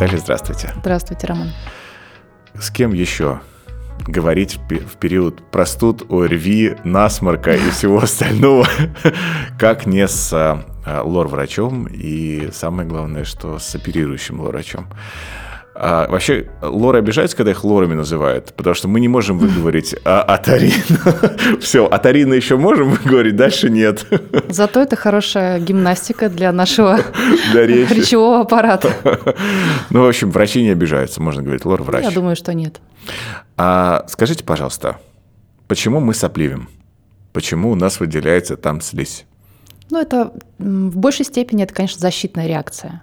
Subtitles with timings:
[0.00, 0.72] Наталья, здравствуйте.
[0.76, 1.50] Здравствуйте, Роман.
[2.54, 3.40] С кем еще
[4.06, 8.68] говорить в период простуд, ОРВИ, насморка и всего остального,
[9.58, 14.86] как не с а, лор-врачом и самое главное, что с оперирующим лор-врачом.
[15.80, 20.22] А, вообще, лоры обижаются, когда их лорами называют, потому что мы не можем выговорить а,
[20.22, 20.72] Атарин.
[21.60, 24.04] Все, Атарина еще можем выговорить, дальше нет.
[24.48, 26.96] Зато это хорошая гимнастика для нашего
[27.54, 28.90] речевого аппарата.
[29.90, 32.02] Ну, в общем, врачи не обижаются, можно говорить, лор-врач.
[32.02, 32.80] Я думаю, что нет.
[33.56, 34.96] А, скажите, пожалуйста,
[35.68, 36.68] почему мы сопливим?
[37.32, 39.26] Почему у нас выделяется там слизь?
[39.90, 43.02] Ну, это в большей степени это, конечно, защитная реакция.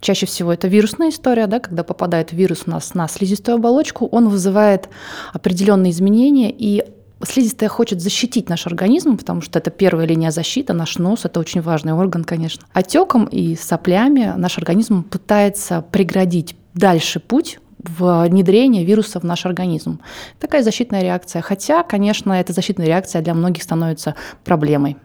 [0.00, 4.28] Чаще всего это вирусная история, да, когда попадает вирус у нас на слизистую оболочку, он
[4.28, 4.88] вызывает
[5.32, 6.84] определенные изменения, и
[7.22, 11.60] слизистая хочет защитить наш организм, потому что это первая линия защиты, наш нос, это очень
[11.60, 12.66] важный орган, конечно.
[12.72, 20.00] Отеком и соплями наш организм пытается преградить дальше путь внедрение вируса в наш организм.
[20.38, 21.42] Такая защитная реакция.
[21.42, 24.96] Хотя, конечно, эта защитная реакция для многих становится проблемой.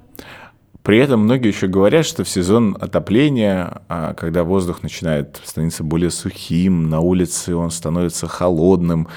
[0.87, 6.09] При этом многие еще говорят, что в сезон отопления, а, когда воздух начинает становиться более
[6.09, 9.09] сухим, на улице он становится холодным,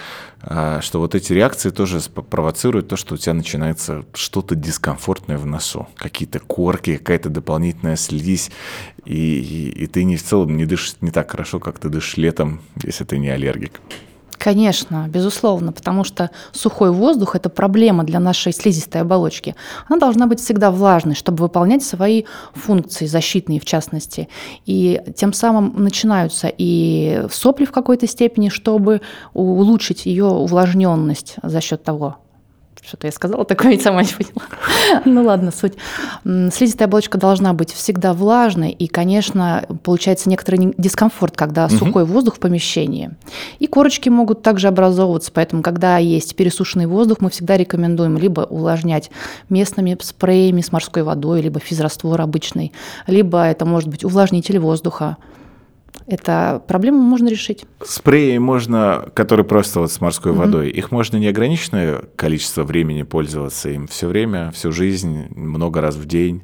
[0.43, 5.47] а, что вот эти реакции тоже провоцируют то, что у тебя начинается что-то дискомфортное в
[5.47, 8.51] носу, какие-то корки, какая-то дополнительная слизь,
[9.05, 12.17] и, и, и ты не в целом не дышишь не так хорошо, как ты дышишь
[12.17, 13.81] летом, если ты не аллергик.
[14.41, 19.55] Конечно, безусловно, потому что сухой воздух– это проблема для нашей слизистой оболочки.
[19.86, 22.24] Она должна быть всегда влажной, чтобы выполнять свои
[22.55, 24.30] функции, защитные в частности.
[24.64, 29.02] И тем самым начинаются и сопли в какой-то степени, чтобы
[29.34, 32.16] улучшить ее увлажненность за счет того,
[32.83, 35.03] что-то я сказала, такое ведь сама не поняла.
[35.05, 35.75] ну ладно, суть.
[36.25, 41.75] Слизистая оболочка должна быть всегда влажной, и, конечно, получается некоторый дискомфорт, когда угу.
[41.77, 43.11] сухой воздух в помещении.
[43.58, 49.11] И корочки могут также образовываться, поэтому, когда есть пересушенный воздух, мы всегда рекомендуем либо увлажнять
[49.48, 52.73] местными спреями с морской водой, либо физраствор обычный,
[53.07, 55.17] либо это может быть увлажнитель воздуха.
[56.11, 57.65] Это проблему можно решить.
[57.85, 60.41] Спреи можно, которые просто вот с морской угу.
[60.41, 66.07] водой, их можно неограниченное количество времени пользоваться им все время, всю жизнь, много раз в
[66.07, 66.43] день.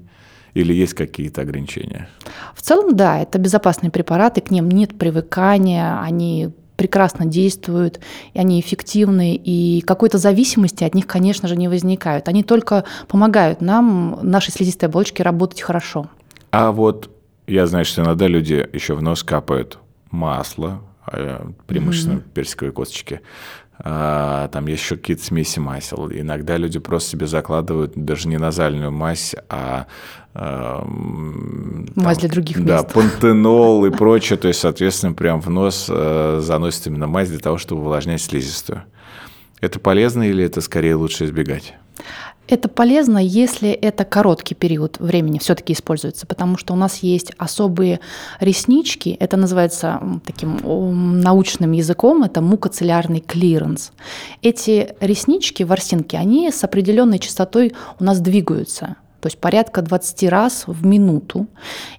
[0.55, 2.09] Или есть какие-то ограничения?
[2.55, 8.01] В целом, да, это безопасные препараты, к ним нет привыкания, они прекрасно действуют,
[8.33, 12.29] и они эффективны, и какой-то зависимости от них, конечно же, не возникают.
[12.29, 16.09] Они только помогают нам, нашей слизистой оболочке, работать хорошо.
[16.53, 17.11] А вот
[17.47, 19.79] я знаю, что иногда люди еще в нос капают
[20.11, 22.33] масло, а, преимущественно mm-hmm.
[22.35, 23.21] персиковые косточки.
[23.79, 26.11] А, там есть еще какие-то смеси масел.
[26.11, 29.87] Иногда люди просто себе закладывают даже не назальную мазь, а,
[30.35, 32.69] а там, мазь для других мест.
[32.69, 34.39] Да, пантенол и прочее.
[34.39, 38.83] То есть, соответственно, прям в нос а, заносит именно мазь для того, чтобы увлажнять слизистую.
[39.61, 41.75] Это полезно или это скорее лучше избегать?
[42.49, 48.01] Это полезно, если это короткий период времени все-таки используется, потому что у нас есть особые
[48.39, 50.61] реснички, это называется таким
[51.21, 53.93] научным языком, это мукоцилиарный клиренс.
[54.43, 60.65] Эти реснички, ворсинки, они с определенной частотой у нас двигаются, то есть порядка 20 раз
[60.69, 61.49] в минуту,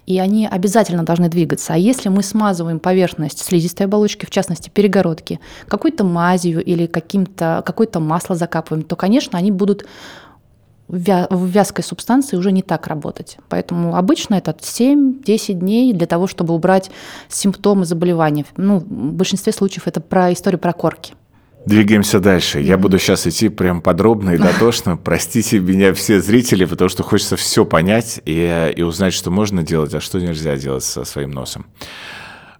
[0.06, 1.74] и они обязательно должны двигаться.
[1.74, 8.00] А если мы смазываем поверхность слизистой оболочки, в частности перегородки, какой-то мазью или каким-то, какое-то
[8.00, 9.84] масло закапываем, то, конечно, они будут
[10.88, 13.36] в вязкой субстанции уже не так работать.
[13.48, 16.90] Поэтому обычно это 7-10 дней для того, чтобы убрать
[17.28, 18.46] симптомы заболевания.
[18.56, 21.14] Ну, в большинстве случаев это про историю про корки.
[21.66, 22.60] Двигаемся дальше.
[22.60, 24.96] Я буду сейчас идти прям подробно и дотошно.
[25.04, 29.94] Простите меня все зрители, потому что хочется все понять и, и узнать, что можно делать,
[29.94, 31.66] а что нельзя делать со своим носом.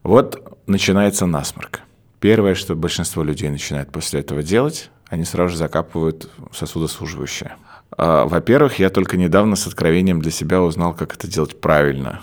[0.02, 1.80] Вот начинается насморк.
[2.20, 7.52] Первое, что большинство людей начинает после этого делать, они сразу же закапывают сосудосуживающее.
[7.98, 12.22] А, во-первых, я только недавно с откровением для себя узнал, как это делать правильно.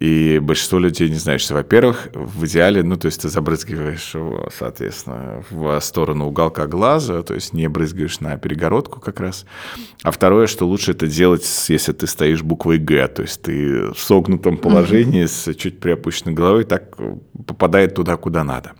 [0.00, 4.48] И большинство людей не знают, что, во-первых, в идеале, ну, то есть ты забрызгиваешь его,
[4.56, 9.44] соответственно, в сторону уголка глаза, то есть не брызгаешь на перегородку как раз.
[10.04, 13.98] А второе, что лучше это делать, если ты стоишь буквой «Г», то есть ты в
[13.98, 16.96] согнутом положении с чуть приопущенной головой, так
[17.46, 18.72] попадает туда, куда надо.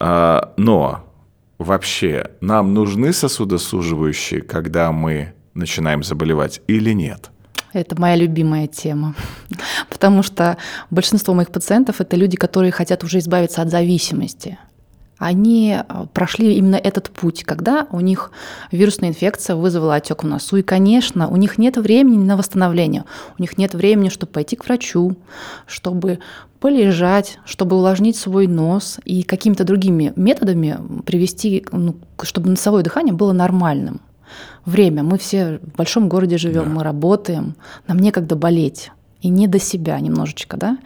[0.00, 1.11] А, но
[1.58, 7.30] вообще нам нужны сосудосуживающие, когда мы начинаем заболевать или нет?
[7.72, 9.14] Это моя любимая тема,
[9.88, 10.58] потому что
[10.90, 14.58] большинство моих пациентов– это люди, которые хотят уже избавиться от зависимости
[15.22, 18.32] они э, прошли именно этот путь, когда у них
[18.72, 20.56] вирусная инфекция вызвала отек в носу.
[20.56, 23.04] И, конечно, у них нет времени на восстановление,
[23.38, 25.16] у них нет времени, чтобы пойти к врачу,
[25.66, 26.18] чтобы
[26.58, 33.32] полежать, чтобы увлажнить свой нос и какими-то другими методами привести, ну, чтобы носовое дыхание было
[33.32, 34.00] нормальным.
[34.64, 35.02] Время.
[35.02, 36.70] Мы все в большом городе живем, да.
[36.70, 38.90] мы работаем, нам некогда болеть
[39.22, 40.78] и не до себя немножечко, да.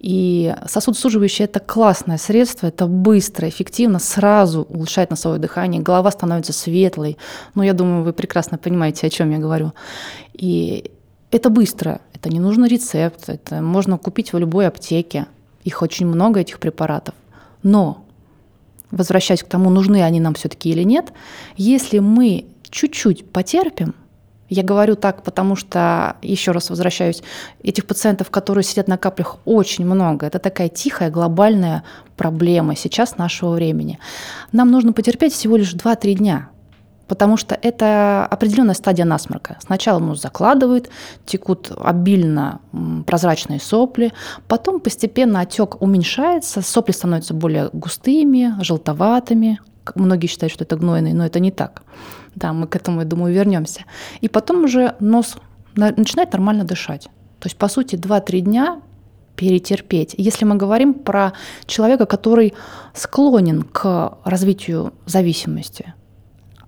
[0.00, 7.18] И сосудосуживающее– это классное средство, это быстро, эффективно, сразу улучшает носовое дыхание, голова становится светлой.
[7.54, 9.72] Ну, я думаю, вы прекрасно понимаете, о чем я говорю.
[10.32, 10.90] И
[11.30, 15.26] это быстро, это не нужно рецепт, это можно купить в любой аптеке.
[15.62, 17.14] Их очень много, этих препаратов.
[17.62, 18.04] Но,
[18.90, 21.12] возвращаясь к тому, нужны они нам все-таки или нет,
[21.56, 23.94] если мы чуть-чуть потерпим–
[24.48, 27.22] я говорю так, потому что, еще раз возвращаюсь,
[27.62, 30.26] этих пациентов, которые сидят на каплях, очень много.
[30.26, 31.82] Это такая тихая глобальная
[32.16, 33.98] проблема сейчас нашего времени.
[34.52, 36.48] Нам нужно потерпеть всего лишь 2-3 дня,
[37.08, 39.56] потому что это определенная стадия насморка.
[39.60, 40.90] Сначала нос закладывает,
[41.24, 42.60] текут обильно
[43.06, 44.12] прозрачные сопли,
[44.46, 49.60] потом постепенно отек уменьшается, сопли становятся более густыми, желтоватыми.
[49.94, 51.82] Многие считают, что это гнойные, но это не так.
[52.34, 53.84] Да, мы к этому, я думаю, вернемся.
[54.20, 55.36] И потом уже нос
[55.76, 57.04] начинает нормально дышать.
[57.40, 58.80] То есть, по сути, 2-3 дня
[59.36, 60.14] перетерпеть.
[60.16, 61.32] Если мы говорим про
[61.66, 62.54] человека, который
[62.94, 65.94] склонен к развитию зависимости,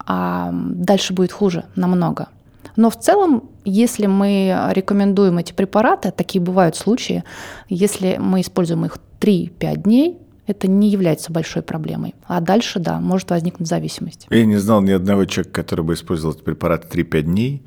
[0.04, 2.28] а дальше будет хуже намного.
[2.76, 7.24] Но в целом, если мы рекомендуем эти препараты, такие бывают случаи,
[7.68, 12.14] если мы используем их 3-5 дней, это не является большой проблемой.
[12.26, 14.26] А дальше, да, может возникнуть зависимость.
[14.30, 17.62] Я не знал ни одного человека, который бы использовал этот препарат 3-5 дней.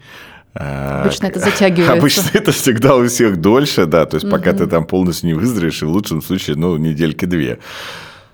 [0.54, 1.94] А, Обычно это затягивается.
[1.94, 4.36] Обычно это всегда у всех дольше, да, то есть угу.
[4.36, 7.60] пока ты там полностью не выздоровеешь, и в лучшем случае, ну, недельки две.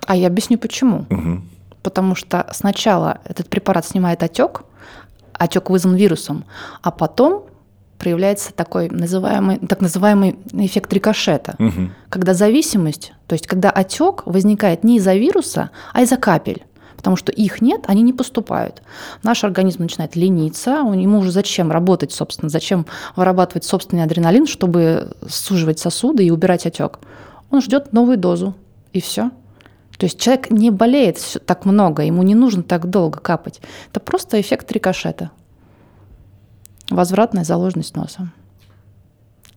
[0.06, 1.06] А я объясню почему.
[1.10, 1.42] Угу.
[1.82, 4.62] Потому что сначала этот препарат снимает отек,
[5.34, 6.44] отек вызван вирусом,
[6.82, 7.46] а потом
[7.98, 11.90] проявляется такой называемый, так называемый эффект рикошета, угу.
[12.08, 16.64] когда зависимость, то есть когда отек возникает не из-за вируса, а из-за капель
[16.96, 18.82] потому что их нет, они не поступают.
[19.22, 22.84] Наш организм начинает лениться, ему уже зачем работать, собственно, зачем
[23.14, 26.98] вырабатывать собственный адреналин, чтобы суживать сосуды и убирать отек.
[27.50, 28.54] Он ждет новую дозу,
[28.92, 29.30] и все.
[29.98, 33.60] То есть человек не болеет так много, ему не нужно так долго капать.
[33.90, 35.30] Это просто эффект рикошета
[36.90, 38.30] возвратная заложенность носа.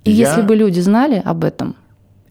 [0.03, 0.29] И Я...
[0.29, 1.75] если бы люди знали об этом,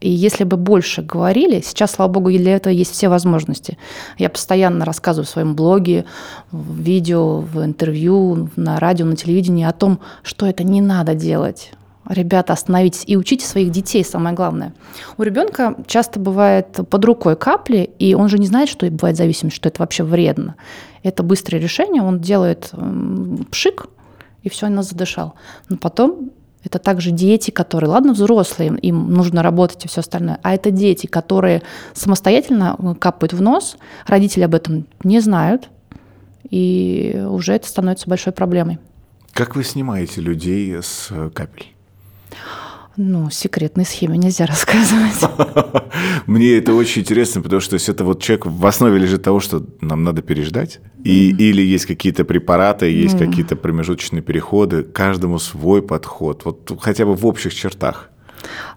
[0.01, 3.79] и если бы больше говорили, сейчас, слава богу, для этого есть все возможности.
[4.17, 6.05] Я постоянно рассказываю в своем блоге,
[6.53, 11.73] в видео, в интервью, на радио, на телевидении о том, что это не надо делать.
[12.09, 14.73] Ребята, остановитесь и учите своих детей, самое главное.
[15.19, 19.57] У ребенка часто бывает под рукой капли, и он же не знает, что бывает зависимость,
[19.57, 20.55] что это вообще вредно.
[21.03, 22.71] Это быстрое решение, он делает
[23.51, 23.89] пшик,
[24.43, 25.35] и все, он задышал.
[25.69, 26.31] Но потом
[26.65, 31.07] это также дети, которые, ладно, взрослые, им нужно работать и все остальное, а это дети,
[31.07, 31.63] которые
[31.95, 33.77] самостоятельно э, капают в нос,
[34.07, 35.69] родители об этом не знают,
[36.51, 38.79] и уже это становится большой проблемой.
[39.33, 41.67] Как вы снимаете людей с э, капель?
[43.01, 45.23] Ну, секретной схеме нельзя рассказывать.
[46.27, 50.03] Мне это очень интересно, потому что это вот человек в основе лежит того, что нам
[50.03, 56.77] надо переждать, и, или есть какие-то препараты, есть какие-то промежуточные переходы, каждому свой подход, вот
[56.81, 58.11] хотя бы в общих чертах.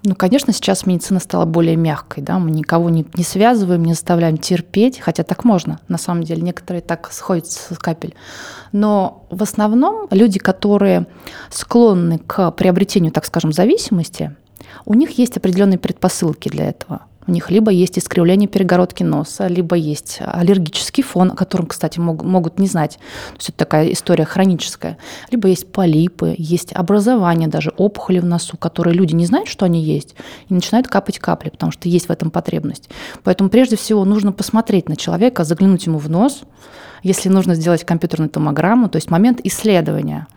[0.04, 4.38] Ну, конечно, сейчас медицина стала более мягкой, да, мы никого не, не связываем, не заставляем
[4.38, 8.16] терпеть, хотя так можно, на самом деле, некоторые так сходят с капель.
[8.72, 11.06] Но в основном люди, которые
[11.50, 14.36] склонны к приобретению, так скажем, зависимости,
[14.86, 19.76] у них есть определенные предпосылки для этого– у них либо есть искривление перегородки носа, либо
[19.76, 22.98] есть аллергический фон, о котором, кстати, мог, могут не знать.
[23.30, 24.98] То есть это такая история хроническая.
[25.30, 29.82] Либо есть полипы, есть образование даже, опухоли в носу, которые люди не знают, что они
[29.84, 30.16] есть,
[30.50, 32.90] и начинают капать капли, потому что есть в этом потребность.
[33.24, 36.42] Поэтому прежде всего нужно посмотреть на человека, заглянуть ему в нос,
[37.04, 40.28] если нужно сделать компьютерную томограмму, то есть момент исследования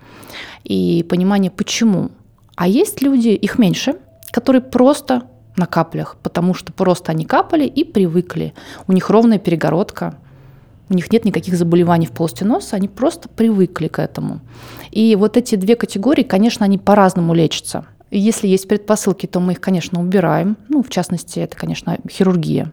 [0.65, 2.11] и понимание, почему.
[2.57, 3.97] А есть люди, их меньше,
[4.35, 5.23] которые просто
[5.57, 8.53] на каплях, потому что просто они капали и привыкли.
[8.89, 10.17] У них ровная перегородка,
[10.89, 14.41] у них нет никаких заболеваний в полости носа, они просто привыкли к этому.
[14.91, 17.87] И вот эти две категории, конечно, они по-разному лечатся.
[18.11, 20.57] Если есть предпосылки, то мы их, конечно, убираем.
[20.69, 22.73] Ну, в частности, это, конечно, хирургия.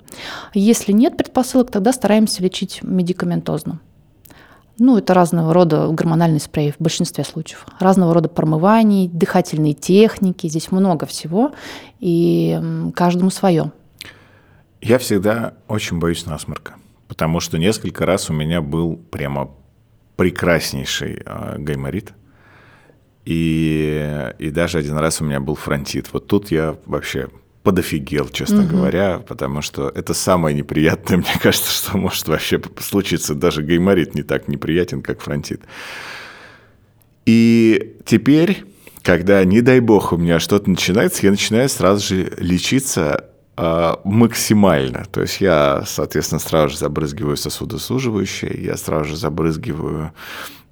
[0.55, 3.79] Если нет предпосылок, тогда стараемся лечить медикаментозно.
[4.77, 7.65] Ну, это разного рода гормональный спрей в большинстве случаев.
[7.79, 10.47] Разного рода промываний, дыхательные техники.
[10.47, 11.51] Здесь много всего,
[11.99, 13.71] и каждому свое.
[14.81, 16.73] Я всегда очень боюсь насморка
[17.07, 19.51] Потому что несколько раз у меня был прямо
[20.15, 22.13] прекраснейший э, гайморит.
[23.25, 26.07] И, и даже один раз у меня был фронтит.
[26.13, 27.29] Вот тут я вообще
[27.63, 28.77] подофигел, честно угу.
[28.77, 33.35] говоря, потому что это самое неприятное, мне кажется, что может вообще случиться.
[33.35, 35.61] Даже гайморит не так неприятен, как фронтит.
[37.25, 38.65] И теперь,
[39.03, 43.25] когда, не дай бог, у меня что-то начинается, я начинаю сразу же лечиться
[43.57, 45.05] э, максимально.
[45.11, 50.13] То есть я, соответственно, сразу же забрызгиваю сосудосуживающее, я сразу же забрызгиваю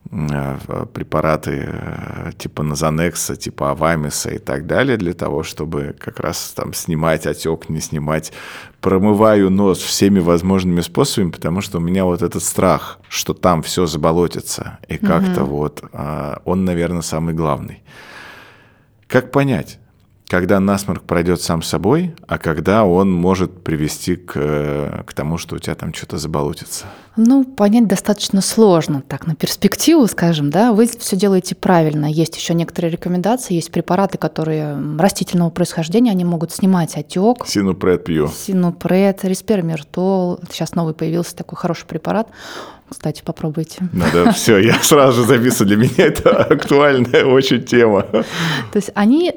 [0.09, 6.73] препараты э, типа Назанекса, типа Авамиса и так далее, для того, чтобы как раз там
[6.73, 8.33] снимать отек, не снимать.
[8.81, 13.85] Промываю нос всеми возможными способами, потому что у меня вот этот страх, что там все
[13.85, 15.55] заболотится, и как-то угу.
[15.55, 17.83] вот э, он, наверное, самый главный.
[19.07, 19.79] Как понять?
[20.29, 25.59] Когда насморк пройдет сам собой, а когда он может привести к, к тому, что у
[25.59, 26.85] тебя там что-то заболотится?
[27.15, 32.05] Ну, понять достаточно сложно, так, на перспективу, скажем, да, вы все делаете правильно.
[32.05, 37.47] Есть еще некоторые рекомендации, есть препараты, которые растительного происхождения, они могут снимать отек.
[37.47, 38.27] Синупред пью.
[38.27, 42.29] Синупред, респирамертол, сейчас новый появился такой хороший препарат
[42.89, 43.87] кстати, попробуйте.
[43.93, 45.67] Надо, все, я сразу же записываю.
[45.67, 48.03] Для меня это актуальная очень тема.
[48.03, 48.25] То
[48.75, 49.33] есть они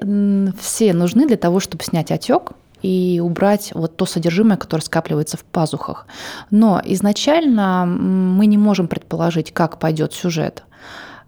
[0.60, 5.44] все нужны для того, чтобы снять отек, и убрать вот то содержимое, которое скапливается в
[5.44, 6.06] пазухах.
[6.50, 10.64] Но изначально мы не можем предположить, как пойдет сюжет,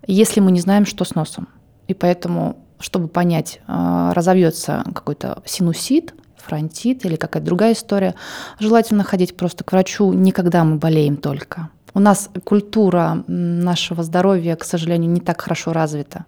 [0.06, 1.48] если мы не знаем, что с носом.
[1.86, 8.14] И поэтому, чтобы понять, а, разовьется какой-то синусит, фронтит или какая-то другая история,
[8.58, 14.56] желательно ходить просто к врачу не когда мы болеем только, у нас культура нашего здоровья,
[14.56, 16.26] к сожалению, не так хорошо развита.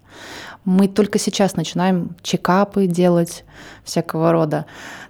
[0.63, 3.43] Мы только сейчас начинаем чекапы делать
[3.83, 4.65] всякого рода.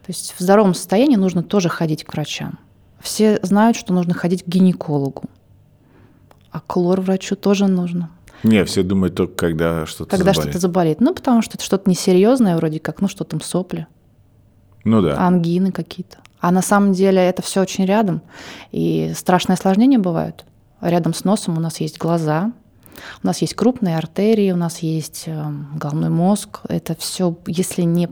[0.06, 2.58] То есть в здоровом состоянии нужно тоже ходить к врачам.
[3.00, 5.24] Все знают, что нужно ходить к гинекологу.
[6.52, 8.10] А к лор-врачу тоже нужно.
[8.44, 10.44] Не, все думают только, когда что-то Когда заболеет.
[10.44, 11.02] что-то заболеет.
[11.02, 13.88] Ну, потому что это что-то несерьезное вроде как, ну, что там, сопли.
[14.84, 15.20] Ну да.
[15.20, 16.18] Ангины какие-то.
[16.40, 18.22] А на самом деле это все очень рядом.
[18.72, 20.46] И страшные осложнения бывают.
[20.82, 22.52] Рядом с носом у нас есть глаза,
[23.24, 26.62] у нас есть крупные артерии, у нас есть эм, головной мозг.
[26.68, 28.10] Это все, если не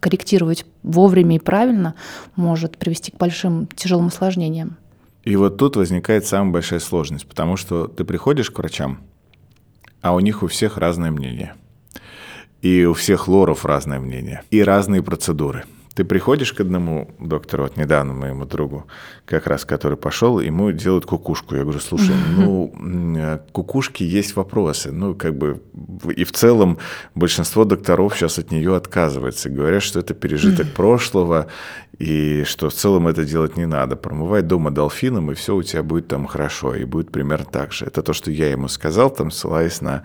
[0.00, 1.94] корректировать вовремя и правильно,
[2.36, 4.76] может привести к большим тяжелым осложнениям.
[5.24, 9.00] И вот тут возникает самая большая сложность, потому что ты приходишь к врачам,
[10.00, 11.54] а у них у всех разное мнение.
[12.62, 14.42] И у всех лоров разное мнение.
[14.50, 15.64] И разные процедуры–
[15.98, 18.86] ты приходишь к одному доктору, вот недавно моему другу,
[19.24, 21.56] как раз который пошел, ему делают кукушку.
[21.56, 22.72] Я говорю, слушай, ну,
[23.16, 24.92] э, кукушки есть вопросы.
[24.92, 25.60] Ну, как бы,
[26.16, 26.78] и в целом
[27.16, 29.50] большинство докторов сейчас от нее отказывается.
[29.50, 31.48] Говорят, что это пережиток прошлого,
[31.98, 33.96] и что в целом это делать не надо.
[33.96, 37.86] Промывай дома дельфином, и все у тебя будет там хорошо, и будет примерно так же.
[37.86, 40.04] Это то, что я ему сказал, там, ссылаясь на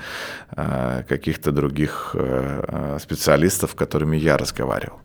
[0.57, 5.02] э, каких-то других э, специалистов, с которыми я разговаривал.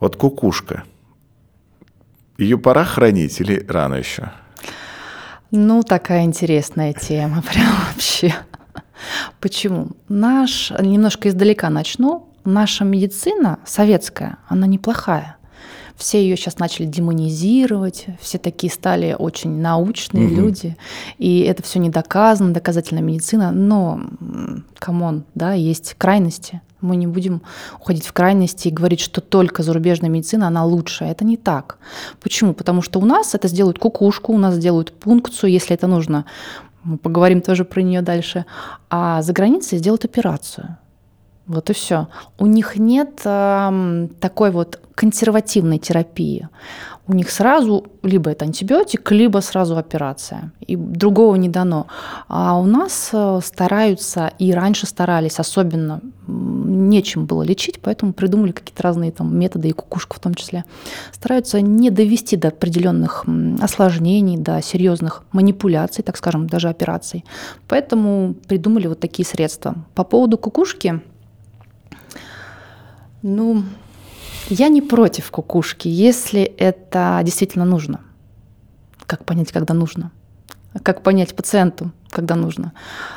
[0.00, 0.84] Вот кукушка.
[2.38, 4.32] Ее пора хранить или рано еще?
[5.50, 8.34] Ну, такая интересная тема, прям вообще.
[9.40, 9.88] Почему?
[10.08, 12.34] Наш, немножко издалека начну.
[12.44, 15.36] Наша медицина советская, она неплохая.
[16.00, 20.34] Все ее сейчас начали демонизировать, все такие стали очень научные угу.
[20.34, 20.78] люди,
[21.18, 24.00] и это все не доказано, доказательная медицина, но,
[24.78, 26.62] come on, да, есть крайности.
[26.80, 27.42] Мы не будем
[27.78, 31.10] уходить в крайности и говорить, что только зарубежная медицина, она лучшая.
[31.10, 31.76] Это не так.
[32.22, 32.54] Почему?
[32.54, 36.24] Потому что у нас это сделают кукушку, у нас сделают пункцию, если это нужно.
[36.82, 38.46] Мы поговорим тоже про нее дальше.
[38.88, 40.78] А за границей сделают операцию.
[41.50, 42.06] Вот и все.
[42.38, 46.48] У них нет э, такой вот консервативной терапии.
[47.08, 50.52] У них сразу либо это антибиотик, либо сразу операция.
[50.60, 51.88] И другого не дано.
[52.28, 58.82] А у нас э, стараются, и раньше старались, особенно нечем было лечить, поэтому придумали какие-то
[58.82, 60.64] разные там методы, и кукушку в том числе.
[61.12, 63.24] Стараются не довести до определенных
[63.60, 67.24] осложнений, до серьезных манипуляций, так скажем, даже операций.
[67.66, 69.74] Поэтому придумали вот такие средства.
[69.94, 71.00] По поводу кукушки,
[73.22, 73.64] ну,
[74.48, 78.00] я не против кукушки, если это действительно нужно.
[79.06, 80.10] Как понять, когда нужно?
[80.82, 82.72] Как понять пациенту, когда нужно?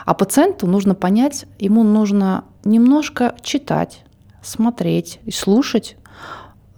[0.06, 4.04] А пациенту нужно понять, ему нужно немножко читать,
[4.42, 5.96] смотреть и слушать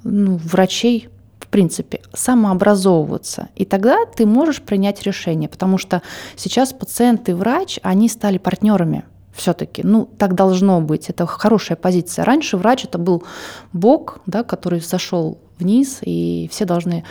[0.04, 3.50] ну, врачей, в принципе, самообразовываться.
[3.56, 6.02] И тогда ты можешь принять решение, потому что
[6.36, 9.84] сейчас пациент и врач, они стали партнерами– все-таки.
[9.84, 11.10] Ну, так должно быть.
[11.10, 12.26] Это хорошая позиция.
[12.26, 13.24] Раньше врач это был
[13.74, 17.04] бог, да, который зашел вниз, и все должны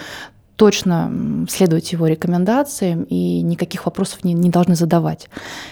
[0.57, 5.29] точно следовать его рекомендациям и никаких вопросов не, не должны задавать.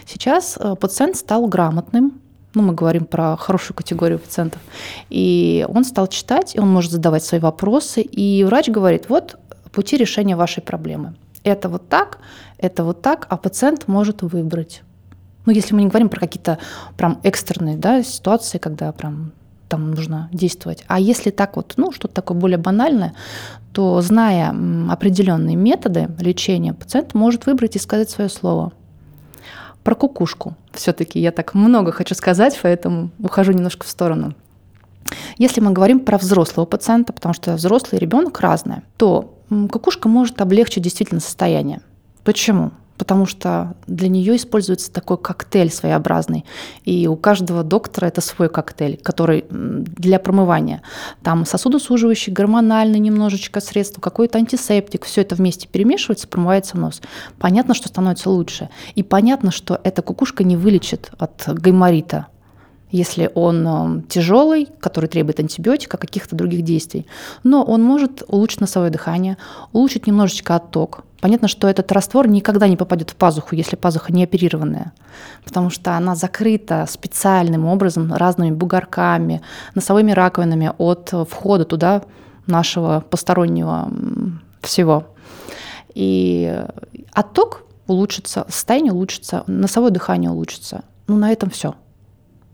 [0.07, 2.21] Сейчас э, пациент стал грамотным,
[2.55, 4.61] ну, мы говорим про хорошую категорию пациентов,
[5.09, 9.39] и он стал читать, и он может задавать свои вопросы, и врач говорит, вот
[9.73, 11.15] пути решения вашей проблемы.
[11.45, 12.19] Это вот так,
[12.59, 14.83] это вот так, а пациент может выбрать.
[15.45, 16.59] Ну, если мы не говорим про какие-то
[16.97, 19.33] прям экстренные да, ситуации, когда прям
[19.69, 20.85] там нужно действовать.
[20.87, 23.15] А если так вот, ну, что-то такое более банальное,
[23.73, 24.55] то, зная
[24.91, 28.73] определенные методы лечения, пациент может выбрать и сказать свое слово.
[29.83, 30.55] Про кукушку.
[30.73, 34.35] Все-таки я так много хочу сказать, поэтому ухожу немножко в сторону.
[35.39, 40.83] Если мы говорим про взрослого пациента, потому что взрослый ребенок разные, то кукушка может облегчить
[40.83, 41.81] действительно состояние.
[42.25, 42.73] Почему?
[42.99, 46.45] Потому что для нее используется такой коктейль своеобразный.
[46.85, 50.83] И у каждого доктора это свой коктейль, который для промывания.
[51.23, 55.05] Там сосудосуживающий, гормональный немножечко средство, какой-то антисептик.
[55.05, 57.01] Все это вместе перемешивается, промывается нос.
[57.39, 58.69] Понятно, что становится лучше.
[58.95, 62.27] И понятно, что эта кукушка не вылечит от гайморита,
[62.93, 67.07] если он э, тяжелый, который требует антибиотика, каких-то других действий.
[67.43, 69.37] Но он может улучшить носовое дыхание,
[69.73, 74.25] улучшить немножечко отток, Понятно, что этот раствор никогда не попадет в пазуху, если пазуха не
[74.25, 74.93] оперированная,
[75.45, 79.41] потому что она закрыта специальным образом разными бугорками,
[79.77, 82.03] носовыми раковинами от входа туда
[82.49, 83.89] нашего постороннего
[84.63, 85.05] всего.
[85.95, 86.61] И
[87.13, 90.83] отток улучшится, состояние улучшится, носовое дыхание улучшится.
[91.07, 91.77] Ну, на этом все.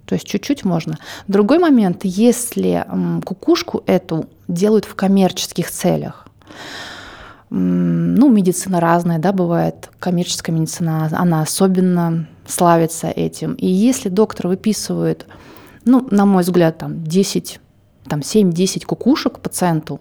[0.08, 0.96] То есть чуть-чуть можно.
[1.26, 2.86] Другой момент, если
[3.26, 6.26] кукушку эту делают в коммерческих целях,
[7.50, 9.90] ну, медицина разная, да, бывает.
[9.98, 13.52] Коммерческая медицина, она особенно славится этим.
[13.54, 15.26] И если доктор выписывает,
[15.84, 17.60] ну, на мой взгляд, там 10,
[18.08, 20.00] там 7-10 кукушек пациенту,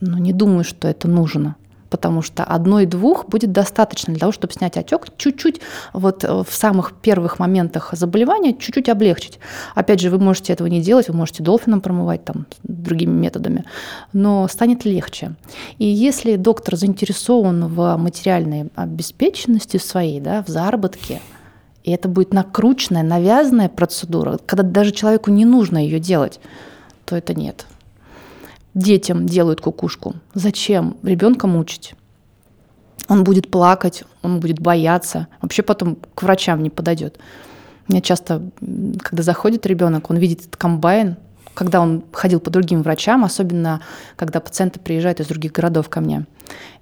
[0.00, 1.54] ну, не думаю, что это нужно
[1.90, 5.60] потому что одной-двух будет достаточно для того, чтобы снять отек, чуть-чуть
[5.92, 9.40] вот э, в самых первых моментах заболевания чуть-чуть облегчить.
[9.74, 13.64] Опять же, вы можете этого не делать, вы можете долфином промывать там другими методами,
[14.12, 15.34] но станет легче.
[15.78, 21.20] И если доктор заинтересован в материальной обеспеченности своей, да, в заработке,
[21.82, 26.38] и это будет накрученная, навязанная процедура, когда даже человеку не нужно ее делать,
[27.04, 27.66] то это нет
[28.74, 30.16] детям делают кукушку.
[30.34, 31.94] Зачем ребенка мучить?
[33.08, 37.18] Он будет плакать, он будет бояться, вообще потом к врачам не подойдет.
[37.88, 38.42] Мне часто,
[39.02, 41.16] когда заходит ребенок, он видит этот комбайн,
[41.54, 43.80] когда он ходил по другим врачам, особенно
[44.16, 46.26] когда пациенты приезжают из других городов ко мне,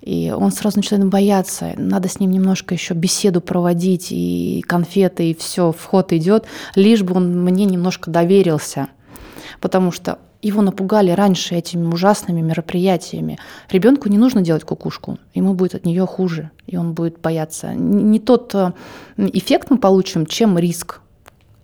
[0.03, 5.35] и он сразу начинает бояться, надо с ним немножко еще беседу проводить, и конфеты, и
[5.35, 8.89] все, вход идет, лишь бы он мне немножко доверился,
[9.61, 13.39] потому что его напугали раньше этими ужасными мероприятиями.
[13.71, 17.75] Ребенку не нужно делать кукушку, ему будет от нее хуже, и он будет бояться.
[17.75, 18.73] Не тот э,
[19.17, 21.01] эффект мы получим, чем риск.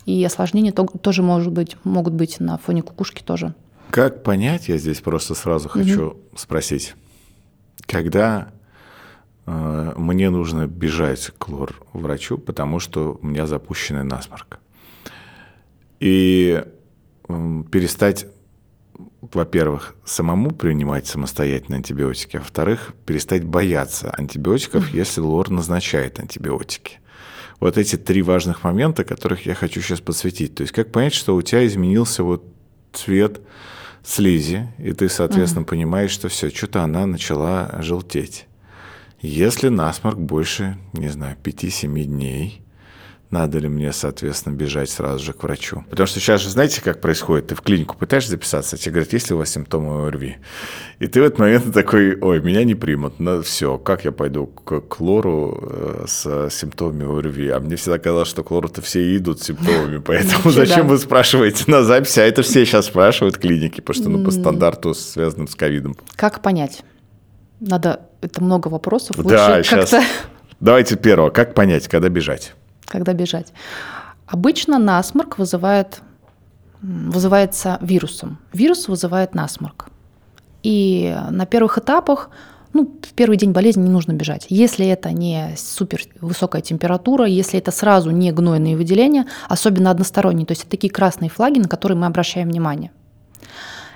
[0.05, 3.55] И осложнения тоже может быть, могут быть на фоне кукушки тоже.
[3.89, 6.17] Как понять, я здесь просто сразу хочу угу.
[6.35, 6.95] спросить,
[7.85, 8.49] когда
[9.45, 14.59] э, мне нужно бежать к лор-врачу, потому что у меня запущенный насморк,
[16.01, 16.63] и
[17.29, 18.27] э, перестать
[19.21, 26.99] во-первых, самому принимать самостоятельно антибиотики, а во-вторых, перестать бояться антибиотиков, если лор назначает антибиотики.
[27.59, 30.55] Вот эти три важных момента, которых я хочу сейчас подсветить.
[30.55, 32.43] То есть как понять, что у тебя изменился вот
[32.93, 33.41] цвет
[34.03, 35.69] слизи, и ты, соответственно, угу.
[35.69, 38.47] понимаешь, что все, что-то она начала желтеть.
[39.21, 42.61] Если насморк больше, не знаю, 5-7 дней,
[43.35, 45.83] надо ли мне, соответственно, бежать сразу же к врачу.
[45.89, 47.47] Потому что сейчас же знаете, как происходит?
[47.47, 50.37] Ты в клинику пытаешься записаться, тебе говорят, есть ли у вас симптомы ОРВИ?
[50.99, 54.47] И ты в этот момент такой, ой, меня не примут, ну все, как я пойду
[54.47, 57.49] к, к лору э, с симптомами ОРВИ?
[57.49, 61.65] А мне всегда казалось, что к лору-то все идут с симптомами, поэтому зачем вы спрашиваете
[61.67, 62.21] на записи?
[62.21, 65.97] А это все сейчас спрашивают клиники, потому что ну, по стандарту связанным с ковидом.
[66.15, 66.85] Как понять?
[67.59, 69.17] Надо, это много вопросов.
[69.25, 69.93] Да, сейчас.
[70.61, 71.31] Давайте первого.
[71.31, 72.53] Как понять, когда бежать?
[72.85, 73.53] Когда бежать.
[74.27, 76.01] Обычно насморк вызывает,
[76.81, 78.39] вызывается вирусом.
[78.53, 79.87] Вирус вызывает насморк.
[80.63, 82.29] И на первых этапах
[82.75, 84.47] ну, в первый день болезни не нужно бежать.
[84.49, 90.51] Если это не супер высокая температура, если это сразу не гнойные выделения, особенно односторонние, то
[90.51, 92.91] есть это такие красные флаги, на которые мы обращаем внимание.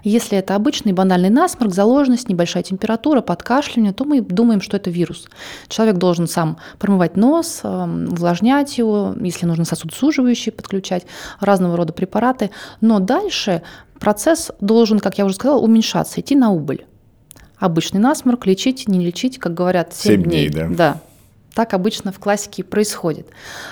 [0.03, 5.27] Если это обычный банальный насморк, заложенность, небольшая температура, подкашливание, то мы думаем, что это вирус.
[5.67, 11.05] Человек должен сам промывать нос, эм, увлажнять его, если нужно сосудосуживающие подключать,
[11.39, 12.51] разного рода препараты.
[12.81, 13.61] Но дальше
[13.99, 16.85] процесс должен, как я уже сказала, уменьшаться, идти на убыль.
[17.57, 20.49] обычный насморк, лечить, не лечить, как говорят, 7, 7 дней.
[20.49, 20.67] дней.
[20.69, 20.75] Да.
[20.75, 21.01] да.
[21.53, 23.27] Так обычно в классике происходит.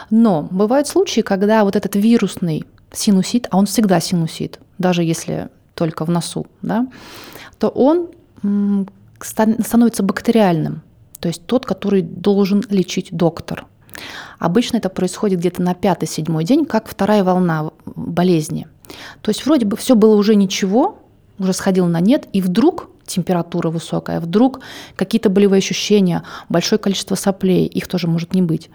[0.10, 6.04] Но бывают случаи, когда вот этот вирусный синусит, а он всегда синусит, даже если только
[6.04, 6.88] в носу, да,
[7.60, 8.10] то он
[9.22, 10.82] становится бактериальным,
[11.20, 13.66] то есть тот, который должен лечить доктор.
[14.40, 18.68] Обычно это происходит где-то на пятый-седьмой день, как вторая волна болезни.
[19.22, 21.00] То есть вроде бы все было уже ничего,
[21.40, 24.60] уже сходил на нет, и вдруг температура высокая, вдруг
[24.96, 28.70] какие-то болевые ощущения, большое количество соплей, их тоже может не быть.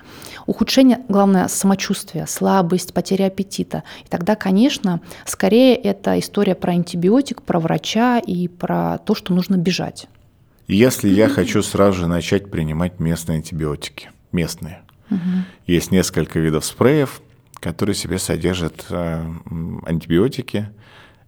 [0.47, 3.85] Ухудшение, главное, самочувствия, слабость, потеря аппетита.
[4.05, 9.57] И тогда, конечно, скорее это история про антибиотик, про врача и про то, что нужно
[9.57, 10.09] бежать.
[10.69, 15.21] Если я хочу сразу же начать принимать местные антибиотики, местные, угу.
[15.67, 17.21] есть несколько видов спреев,
[17.63, 19.25] которые себе содержат э,
[19.87, 20.71] антибиотики.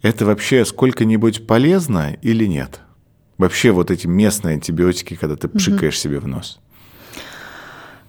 [0.03, 2.81] Это вообще сколько-нибудь полезно или нет?
[3.39, 6.01] Вообще вот эти местные антибиотики, когда ты пшикаешь угу.
[6.01, 6.61] себе в нос.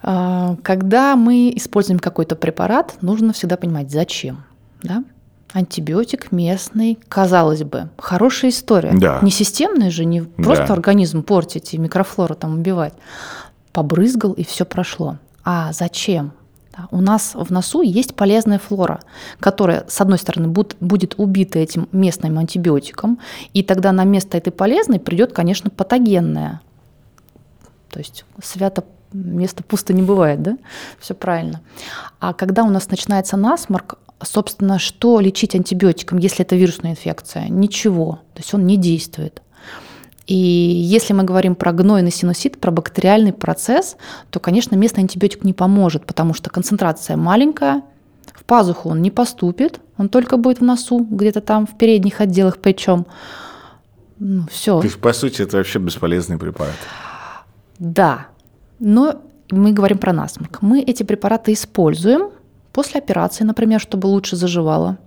[0.07, 4.43] А, когда мы используем какой-то препарат, нужно всегда понимать, зачем.
[4.83, 5.03] Да?
[5.51, 8.91] Антибиотик местный, казалось бы, хорошая история.
[8.93, 9.19] Да.
[9.21, 10.73] Не системная же, не просто да.
[10.73, 12.93] организм портить и микрофлору там убивать.
[13.71, 15.17] Побрызгал и все прошло.
[15.43, 16.33] А зачем?
[16.91, 19.01] У нас в носу есть полезная флора,
[19.39, 23.19] которая, с одной стороны, будет, будет убита этим местным антибиотиком,
[23.53, 26.61] и тогда на место этой полезной придет, конечно, патогенная.
[27.89, 28.83] То есть свято
[29.13, 30.57] место пусто не бывает, да?
[30.99, 31.61] Все правильно.
[32.19, 37.47] А когда у нас начинается насморк, собственно, что лечить антибиотиком, если это вирусная инфекция?
[37.47, 38.19] Ничего.
[38.33, 39.41] То есть он не действует.
[40.27, 43.95] И если мы говорим про гнойный синусит, про бактериальный процесс,
[44.31, 47.83] то, конечно, местный антибиотик не поможет, потому что концентрация маленькая,
[48.33, 52.57] в пазуху он не поступит, он только будет в носу, где-то там в передних отделах
[52.57, 53.05] причем.
[54.17, 54.79] Ну, все.
[54.79, 56.75] То есть, по сути, это вообще бесполезный препарат.
[57.77, 58.27] Да,
[58.79, 60.61] но мы говорим про насморк.
[60.61, 62.29] Мы эти препараты используем
[62.73, 64.97] после операции, например, чтобы лучше заживало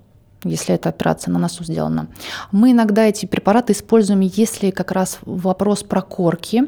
[0.45, 2.09] если эта операция на носу сделана.
[2.53, 6.65] Мы иногда эти препараты используем, если как раз вопрос про корки,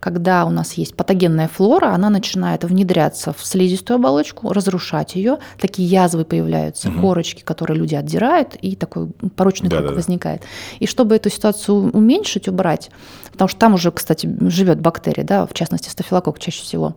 [0.00, 5.88] когда у нас есть патогенная флора, она начинает внедряться в слизистую оболочку, разрушать ее, такие
[5.88, 7.00] язвы появляются, угу.
[7.00, 10.42] корочки, которые люди отдирают, и такой порочный круг возникает.
[10.78, 12.90] И чтобы эту ситуацию уменьшить, убрать,
[13.32, 16.96] потому что там уже, кстати, живет бактерия, да, в частности стафилококк чаще всего,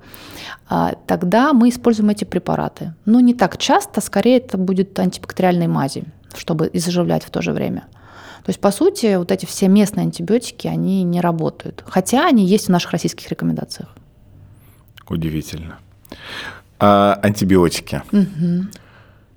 [0.69, 2.93] а, тогда мы используем эти препараты.
[3.05, 7.51] Но не так часто, скорее это будет антибактериальной мази, чтобы и заживлять в то же
[7.51, 7.83] время.
[8.43, 11.83] То есть, по сути, вот эти все местные антибиотики, они не работают.
[11.85, 13.89] Хотя они есть в наших российских рекомендациях.
[15.07, 15.79] Удивительно.
[16.79, 18.01] А антибиотики.
[18.11, 18.67] Угу.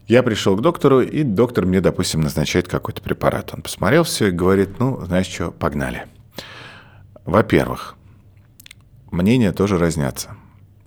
[0.07, 3.53] Я пришел к доктору, и доктор мне, допустим, назначает какой-то препарат.
[3.55, 6.07] Он посмотрел все и говорит, ну, знаешь что, погнали.
[7.25, 7.97] Во-первых,
[9.11, 10.37] мнения тоже разнятся.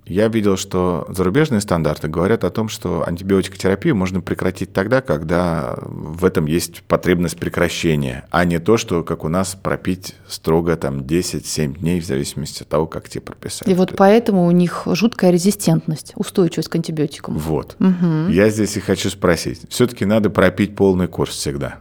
[0.08, 6.24] Я видел, что зарубежные стандарты говорят о том, что антибиотикотерапию можно прекратить тогда, когда в
[6.24, 11.78] этом есть потребность прекращения, а не то, что, как у нас, пропить строго там 10-7
[11.78, 13.68] дней в зависимости от того, как тебе прописать.
[13.68, 17.36] И вот поэтому у них жуткая резистентность, устойчивость к антибиотикам.
[17.36, 17.76] Вот.
[17.78, 18.30] Угу.
[18.30, 19.66] Я здесь и хочу спросить.
[19.68, 21.80] Все-таки надо пропить полный курс всегда?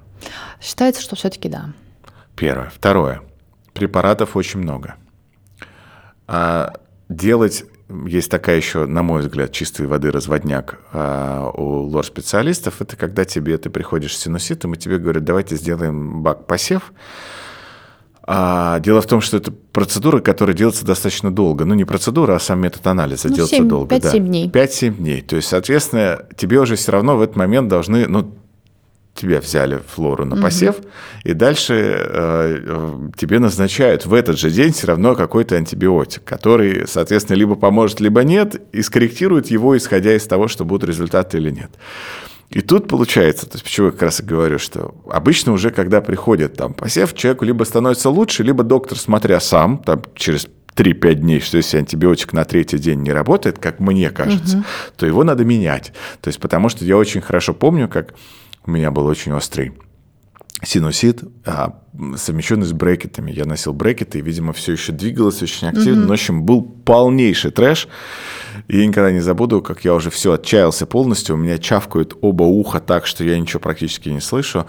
[0.61, 1.73] Считается, что все-таки да.
[2.35, 2.71] Первое.
[2.75, 3.21] Второе.
[3.73, 4.95] Препаратов очень много.
[6.27, 6.73] А
[7.07, 7.63] делать
[8.05, 12.81] есть такая еще, на мой взгляд, чистой воды разводняк а, у лор-специалистов.
[12.81, 16.91] Это когда тебе ты приходишь с синуситом, и тебе говорят, давайте сделаем бак-посев.
[18.29, 21.63] А, дело в том, что это процедура, которая делается достаточно долго.
[21.63, 23.95] Ну, не процедура, а сам метод анализа ну, делается 7, долго.
[23.95, 24.19] 5-7 да.
[24.19, 24.49] дней.
[24.49, 25.21] 5-7 дней.
[25.21, 28.35] То есть, соответственно, тебе уже все равно в этот момент должны, ну,
[29.17, 30.87] тебя взяли флору на посев, угу.
[31.23, 37.37] и дальше э, тебе назначают в этот же день все равно какой-то антибиотик, который, соответственно,
[37.37, 41.71] либо поможет, либо нет, и скорректирует его, исходя из того, что будут результаты или нет.
[42.49, 45.99] И тут получается, то есть почему я как раз и говорю, что обычно уже, когда
[45.99, 51.39] приходит там посев, человеку либо становится лучше, либо доктор, смотря сам, там через 3-5 дней,
[51.41, 54.65] что если антибиотик на третий день не работает, как мне кажется, угу.
[54.95, 55.91] то его надо менять.
[56.21, 58.13] То есть потому что я очень хорошо помню, как
[58.67, 59.73] у меня был очень острый
[60.61, 61.81] синусит, а,
[62.15, 63.31] совмещенный с брекетами.
[63.31, 66.03] Я носил брекеты, и, видимо, все еще двигалось очень активно.
[66.03, 66.07] Mm-hmm.
[66.07, 67.87] В общем, был полнейший трэш.
[68.67, 71.35] И я никогда не забуду, как я уже все отчаялся полностью.
[71.35, 74.65] У меня чавкают оба уха так, что я ничего практически не слышу.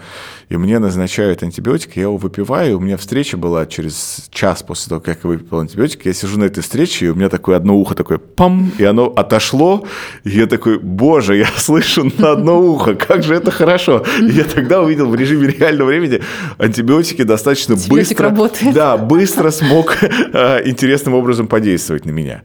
[0.47, 2.77] И мне назначают антибиотик, я его выпиваю.
[2.77, 6.05] У меня встреча была через час после того, как я выпил антибиотик.
[6.05, 9.07] Я сижу на этой встрече, и у меня такое одно ухо такое пам, и оно
[9.07, 9.85] отошло.
[10.23, 14.05] И я такой, боже, я слышу на одно ухо, как же это хорошо.
[14.21, 16.21] И я тогда увидел в режиме реального времени
[16.57, 18.29] антибиотики достаточно Антибиотик быстро...
[18.29, 18.73] работает.
[18.73, 22.43] Да, быстро смог э, интересным образом подействовать на меня.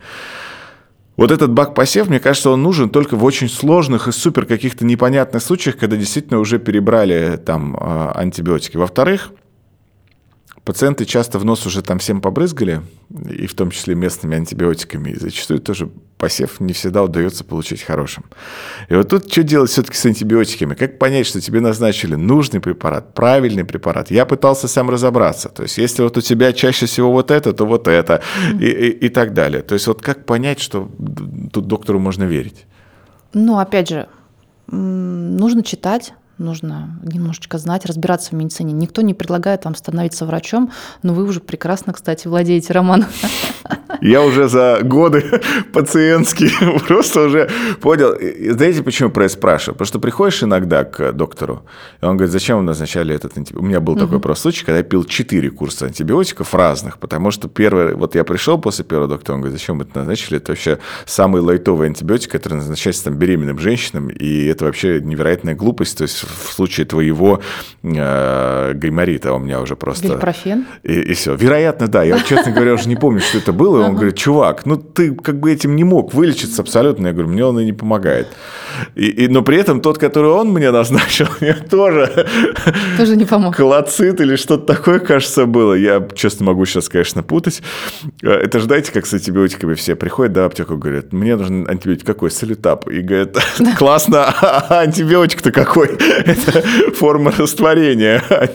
[1.17, 5.43] Вот этот бак-посев, мне кажется, он нужен только в очень сложных и супер каких-то непонятных
[5.43, 8.77] случаях, когда действительно уже перебрали там э, антибиотики.
[8.77, 9.31] Во-вторых,
[10.65, 12.81] Пациенты часто в нос уже там всем побрызгали,
[13.29, 18.25] и в том числе местными антибиотиками, и зачастую тоже посев не всегда удается получить хорошим.
[18.89, 20.75] И вот тут что делать все-таки с антибиотиками?
[20.75, 24.11] Как понять, что тебе назначили нужный препарат, правильный препарат?
[24.11, 25.51] Я пытался сам разобраться.
[25.51, 28.23] То есть, если вот у тебя чаще всего вот это, то вот это,
[28.59, 29.61] и, и, и так далее.
[29.61, 30.91] То есть, вот как понять, что
[31.53, 32.65] тут доктору можно верить?
[33.35, 34.09] Ну, опять же,
[34.69, 38.73] нужно читать, нужно немножечко знать, разбираться в медицине.
[38.73, 43.09] Никто не предлагает вам становиться врачом, но вы уже прекрасно, кстати, владеете романом.
[44.01, 45.41] Я уже за годы
[45.73, 46.51] пациентские
[46.87, 48.15] просто уже понял.
[48.55, 49.75] Знаете, почему про это спрашиваю?
[49.75, 51.65] Потому что приходишь иногда к доктору,
[52.03, 53.63] и он говорит, зачем вы назначали этот антибиотик?
[53.63, 57.49] У меня был такой просто случай, когда я пил 4 курса антибиотиков разных, потому что
[57.49, 60.37] первый, вот я пришел после первого доктора, он говорит, зачем вы это назначили?
[60.37, 65.99] Это вообще самый лайтовый антибиотик, который назначается там беременным женщинам, и это вообще невероятная глупость.
[65.99, 67.41] То есть в случае твоего
[67.83, 70.09] э, гайморита у меня уже просто...
[70.09, 70.67] Гельпрофен?
[70.83, 71.35] И, и все.
[71.35, 72.03] Вероятно, да.
[72.03, 73.81] Я, честно говоря, уже не помню, что это было.
[73.81, 77.09] И он говорит, чувак, ну ты как бы этим не мог вылечиться абсолютно.
[77.09, 78.29] Я говорю, мне он и не помогает.
[78.95, 82.27] И, и, но при этом тот, который он мне назначил, мне тоже...
[82.97, 83.57] Тоже не помог.
[83.57, 85.75] Колоцит или что-то такое, кажется, было.
[85.75, 87.63] Я, честно, могу сейчас, конечно, путать.
[88.23, 92.07] Э, это же, знаете, как с антибиотиками все приходят до аптеку, говорят, мне нужен антибиотик
[92.07, 92.31] какой?
[92.31, 92.89] Солютап.
[92.89, 93.37] И говорят,
[93.79, 95.99] классно, а антибиотик-то какой?
[96.27, 98.23] Это форма растворения.
[98.29, 98.49] А,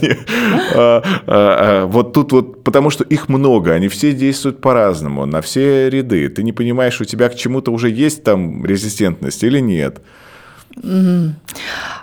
[0.76, 5.90] а, а, вот тут вот, потому что их много, они все действуют по-разному, на все
[5.90, 6.30] ряды.
[6.30, 10.02] Ты не понимаешь, у тебя к чему-то уже есть там резистентность или нет.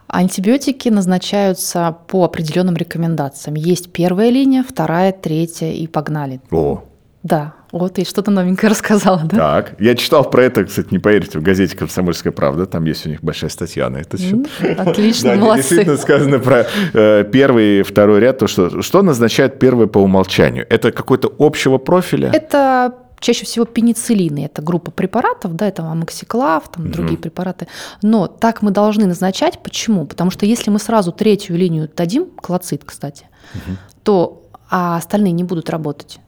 [0.09, 3.57] Антибиотики назначаются по определенным рекомендациям.
[3.57, 6.41] Есть первая линия, вторая, третья и погнали.
[6.51, 6.85] О.
[7.23, 9.37] Да, вот, и что-то новенькое рассказала, да?
[9.37, 13.09] Так, я читал про это, кстати, не поверите, в газете «Комсомольская правда», там есть у
[13.09, 14.47] них большая статья на этот счет.
[14.79, 15.63] Отлично, да, молодцы.
[15.63, 20.67] Действительно сказано про э, первый и второй ряд, то, что, что назначает первое по умолчанию?
[20.69, 22.31] Это какой-то общего профиля?
[22.33, 26.93] Это чаще всего пенициллины, это группа препаратов, да, это амоксиклав, там угу.
[26.93, 27.67] другие препараты.
[28.03, 29.63] Но так мы должны назначать.
[29.63, 30.07] Почему?
[30.07, 33.77] Потому что если мы сразу третью линию дадим, клоцит, кстати, угу.
[34.03, 36.19] то а остальные не будут работать.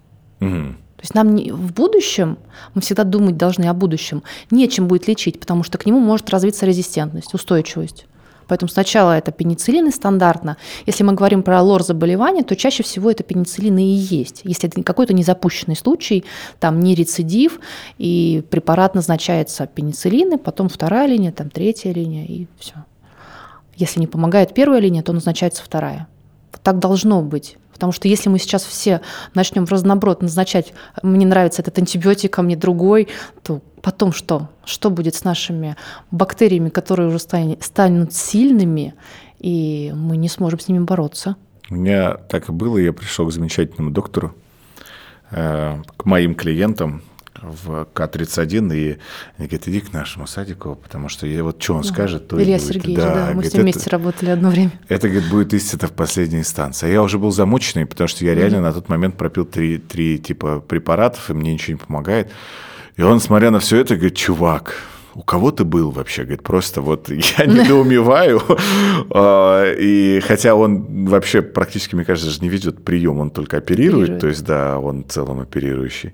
[0.41, 0.75] Угу.
[0.99, 2.39] То есть нам не, в будущем,
[2.75, 6.67] мы всегда думать должны о будущем, нечем будет лечить, потому что к нему может развиться
[6.67, 8.07] резистентность, устойчивость.
[8.49, 10.57] Поэтому сначала это пенициллины стандартно.
[10.87, 14.41] Если мы говорим про лор-заболевание, то чаще всего это пенициллины и есть.
[14.43, 16.25] Если это какой-то незапущенный случай,
[16.59, 17.61] там не рецидив,
[17.99, 22.75] и препарат назначается пенициллины, потом вторая линия, там третья линия, и все.
[23.77, 26.09] Если не помогает первая линия, то назначается вторая.
[26.65, 27.57] Так должно быть.
[27.79, 29.03] Потому что если мы сейчас все
[29.35, 33.07] начнем в разноброд назначать, мне нравится этот антибиотик, а мне другой,
[33.45, 34.49] то потом что?
[34.65, 35.77] Что будет с нашими
[36.11, 38.95] бактериями, которые уже станут сильными,
[39.39, 41.37] и мы не сможем с ними бороться?
[41.71, 44.35] У меня так и было, я пришел к замечательному доктору,
[45.31, 47.03] э, к моим клиентам,
[47.43, 48.99] в К-31, и
[49.37, 52.57] они говорят, иди к нашему садику, потому что я, вот что он скажет, то Илья
[52.57, 52.69] и будет.
[52.69, 54.73] Сергеевич, да, да мы говорит, с ним вместе это, работали одно время.
[54.89, 56.87] Это, говорит, будет истина в последней инстанции.
[56.87, 58.63] А я уже был замученный, потому что я реально mm-hmm.
[58.63, 62.31] на тот момент пропил три, три типа препаратов, и мне ничего не помогает.
[62.97, 64.75] И он, смотря на все это, говорит, чувак,
[65.19, 66.23] у кого ты был вообще?
[66.23, 68.41] Говорит, просто вот я недоумеваю.
[69.11, 74.21] А, и хотя он вообще практически, мне кажется, даже не ведет прием, он только оперирует,
[74.21, 76.13] то есть, да, он в целом оперирующий.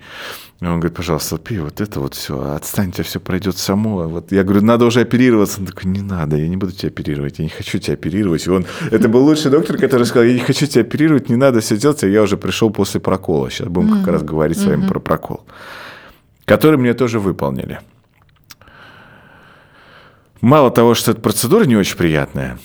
[0.60, 4.08] И он говорит, пожалуйста, пей вот это вот все, отстань, тебя все пройдет само.
[4.08, 5.60] Вот я говорю, надо уже оперироваться.
[5.60, 8.46] Он такой, не надо, я не буду тебя оперировать, я не хочу тебя оперировать.
[8.46, 11.60] И он, это был лучший доктор, который сказал, я не хочу тебя оперировать, не надо
[11.60, 13.50] все делать, а я уже пришел после прокола.
[13.50, 15.44] Сейчас будем как раз говорить с вами про прокол,
[16.44, 17.80] который мне тоже выполнили.
[20.40, 22.58] Мало того, что эта процедура не очень приятная,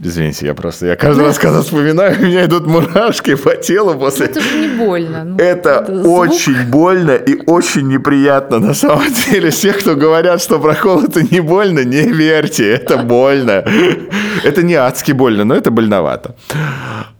[0.00, 4.26] Извините, я просто, я каждый раз, когда вспоминаю, у меня идут мурашки по телу после...
[4.26, 5.24] это же не больно.
[5.24, 9.50] Ну, это, это очень больно и очень неприятно на самом деле.
[9.50, 13.64] Все, кто говорят, что прокол это не больно, не верьте, это больно.
[14.44, 16.36] Это не адски больно, но это больновато.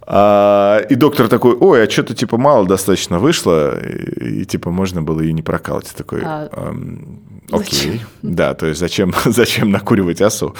[0.02, 5.02] А, и доктор такой, ой, а что-то типа мало достаточно вышло, и, и типа можно
[5.02, 5.92] было ее не прокалывать.
[5.96, 10.54] Такой, а, эм, окей, да, то есть зачем, зачем накуривать осу?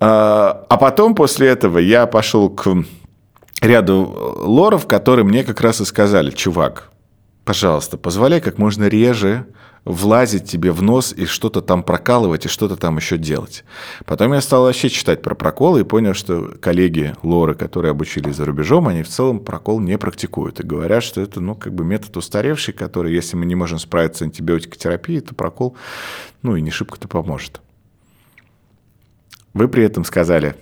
[0.00, 2.84] А, а потом после этого я пошел к
[3.60, 6.90] ряду лоров, которые мне как раз и сказали, чувак,
[7.44, 9.46] пожалуйста, позволяй как можно реже
[9.84, 13.64] влазить тебе в нос и что-то там прокалывать и что-то там еще делать.
[14.04, 18.44] Потом я стал вообще читать про проколы и понял, что коллеги Лоры, которые обучились за
[18.44, 22.16] рубежом, они в целом прокол не практикуют и говорят, что это ну, как бы метод
[22.16, 25.76] устаревший, который, если мы не можем справиться с антибиотикотерапией, то прокол
[26.42, 27.60] ну, и не шибко-то поможет.
[29.54, 30.54] Вы при этом сказали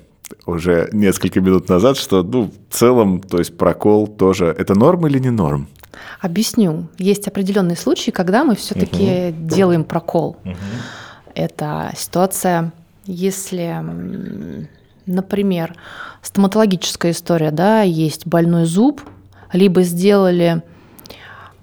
[0.47, 5.19] уже несколько минут назад, что ну, в целом, то есть прокол тоже, это норм или
[5.19, 5.69] не норм?
[6.21, 6.89] Объясню.
[6.99, 9.49] Есть определенные случаи, когда мы все-таки угу.
[9.49, 10.37] делаем прокол.
[10.45, 10.55] Угу.
[11.35, 12.73] Это ситуация,
[13.07, 13.83] если,
[15.07, 15.75] например,
[16.23, 19.03] стоматологическая история, да, есть больной зуб,
[19.53, 20.63] либо сделали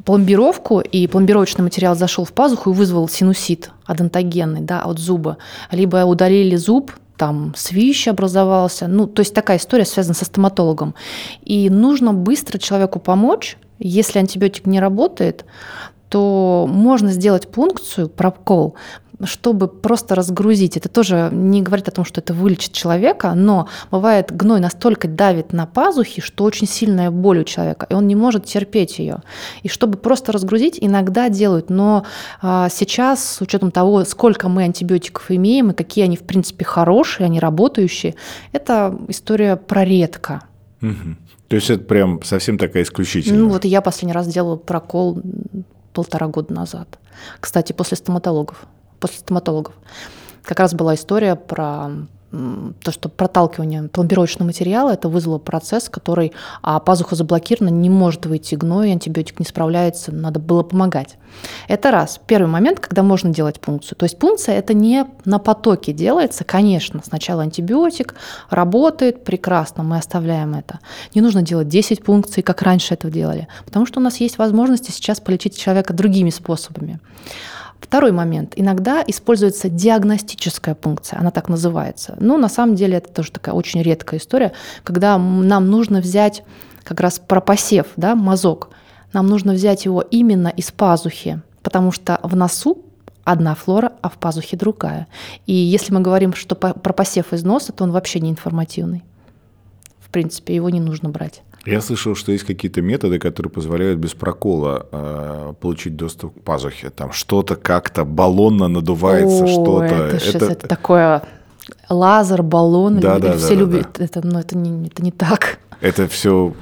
[0.05, 5.37] пломбировку, и пломбировочный материал зашел в пазуху и вызвал синусит адонтогенный да, от зуба,
[5.69, 8.87] либо удалили зуб, там свищ образовался.
[8.87, 10.95] Ну, то есть такая история связана со стоматологом.
[11.43, 15.45] И нужно быстро человеку помочь, если антибиотик не работает,
[16.09, 18.75] то можно сделать пункцию, прокол,
[19.23, 20.77] чтобы просто разгрузить.
[20.77, 25.53] Это тоже не говорит о том, что это вылечит человека, но бывает гной настолько давит
[25.53, 29.23] на пазухи, что очень сильная боль у человека, и он не может терпеть ее.
[29.63, 31.69] И чтобы просто разгрузить, иногда делают.
[31.69, 32.05] Но
[32.41, 37.25] а, сейчас, с учетом того, сколько мы антибиотиков имеем и какие они, в принципе, хорошие,
[37.25, 38.15] они работающие,
[38.51, 40.43] это история про редко.
[40.81, 41.15] Угу.
[41.47, 43.39] То есть это прям совсем такая исключительная?
[43.39, 45.21] Ну вот я последний раз делала прокол
[45.93, 46.99] полтора года назад.
[47.39, 48.67] Кстати, после стоматологов
[48.99, 49.73] после стоматологов.
[50.43, 51.89] Как раз была история про
[52.31, 58.55] то, что проталкивание пломбировочного материала, это вызвало процесс, который, а пазуха заблокирована, не может выйти
[58.55, 61.17] гной, антибиотик не справляется, надо было помогать.
[61.67, 62.19] Это раз.
[62.27, 63.97] Первый момент, когда можно делать пункцию.
[63.97, 68.15] То есть пункция это не на потоке делается, конечно, сначала антибиотик
[68.49, 70.79] работает прекрасно, мы оставляем это.
[71.15, 74.91] Не нужно делать 10 пункций, как раньше это делали, потому что у нас есть возможности
[74.91, 76.99] сейчас полечить человека другими способами.
[77.79, 78.53] Второй момент.
[78.55, 82.17] Иногда используется диагностическая пункция, она так называется.
[82.19, 86.43] Но на самом деле это тоже такая очень редкая история, когда нам нужно взять
[86.83, 88.69] как раз про посев, да, мазок.
[89.13, 92.83] Нам нужно взять его именно из пазухи, потому что в носу
[93.23, 95.07] одна флора, а в пазухе другая.
[95.45, 99.03] И если мы говорим, что про посев из носа, то он вообще не информативный.
[99.99, 101.41] В принципе, его не нужно брать.
[101.67, 106.89] Я слышал, что есть какие-то методы, которые позволяют без прокола э, получить доступ к пазухе.
[106.89, 109.85] Там что-то как-то баллонно надувается, О, что-то.
[109.85, 110.45] Это, это...
[110.45, 111.23] это такое
[111.89, 112.99] лазер, баллон.
[112.99, 114.05] Да, да, все да, любят да.
[114.05, 115.59] это, но это не, это не так.
[115.81, 116.53] Это все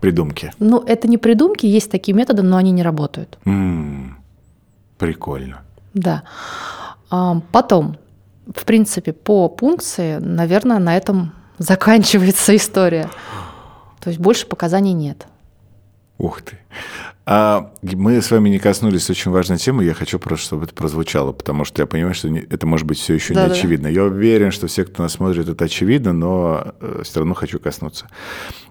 [0.00, 0.52] придумки.
[0.58, 3.38] Ну, это не придумки, есть такие методы, но они не работают.
[3.44, 4.18] М-м,
[4.98, 5.62] прикольно.
[5.94, 6.22] Да.
[7.10, 7.96] А, потом,
[8.54, 13.10] в принципе, по пункции, наверное, на этом заканчивается история.
[14.06, 15.26] То есть больше показаний нет.
[16.18, 16.60] Ух ты.
[17.24, 21.32] А мы с вами не коснулись очень важной темы, я хочу просто, чтобы это прозвучало,
[21.32, 23.88] потому что я понимаю, что это может быть все еще да, не очевидно.
[23.88, 23.92] Да.
[23.92, 28.06] Я уверен, что все, кто нас смотрит, это очевидно, но э, все равно хочу коснуться.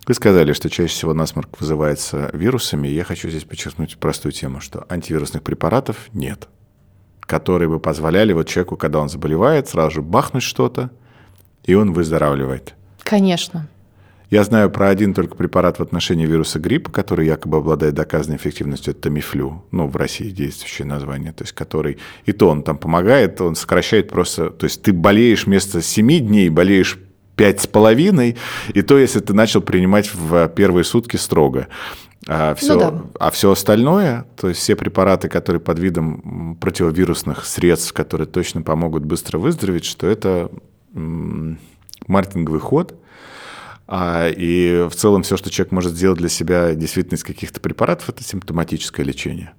[0.07, 4.85] Вы сказали, что чаще всего насморк вызывается вирусами, я хочу здесь подчеркнуть простую тему, что
[4.87, 6.47] антивирусных препаратов нет,
[7.19, 10.91] которые бы позволяли вот человеку, когда он заболевает, сразу же бахнуть что-то,
[11.65, 12.73] и он выздоравливает.
[13.03, 13.67] Конечно.
[14.35, 18.91] Я знаю про один только препарат в отношении вируса гриппа, который якобы обладает доказанной эффективностью,
[18.91, 23.39] это Тамифлю, ну, в России действующее название, то есть который, и то он там помогает,
[23.39, 26.99] он сокращает просто, то есть ты болеешь вместо 7 дней, болеешь
[27.37, 28.35] пять с половиной,
[28.73, 31.67] и то, если ты начал принимать в первые сутки строго.
[32.27, 33.03] А все, ну, да.
[33.17, 39.05] а все остальное, то есть все препараты, которые под видом противовирусных средств, которые точно помогут
[39.05, 40.51] быстро выздороветь, что это
[40.91, 42.99] маркетинговый ход,
[43.87, 48.09] а, и в целом все, что человек может сделать для себя действительно из каких-то препаратов,
[48.09, 49.53] это симптоматическое лечение.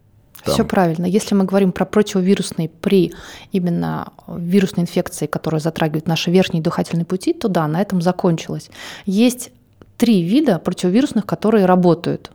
[0.44, 0.54] Там.
[0.54, 1.06] Все правильно.
[1.06, 3.12] Если мы говорим про противовирусные при
[3.52, 8.70] именно вирусной инфекции, которая затрагивает наши верхние дыхательные пути, то да, на этом закончилось.
[9.06, 9.50] Есть
[9.96, 12.30] три вида противовирусных, которые работают.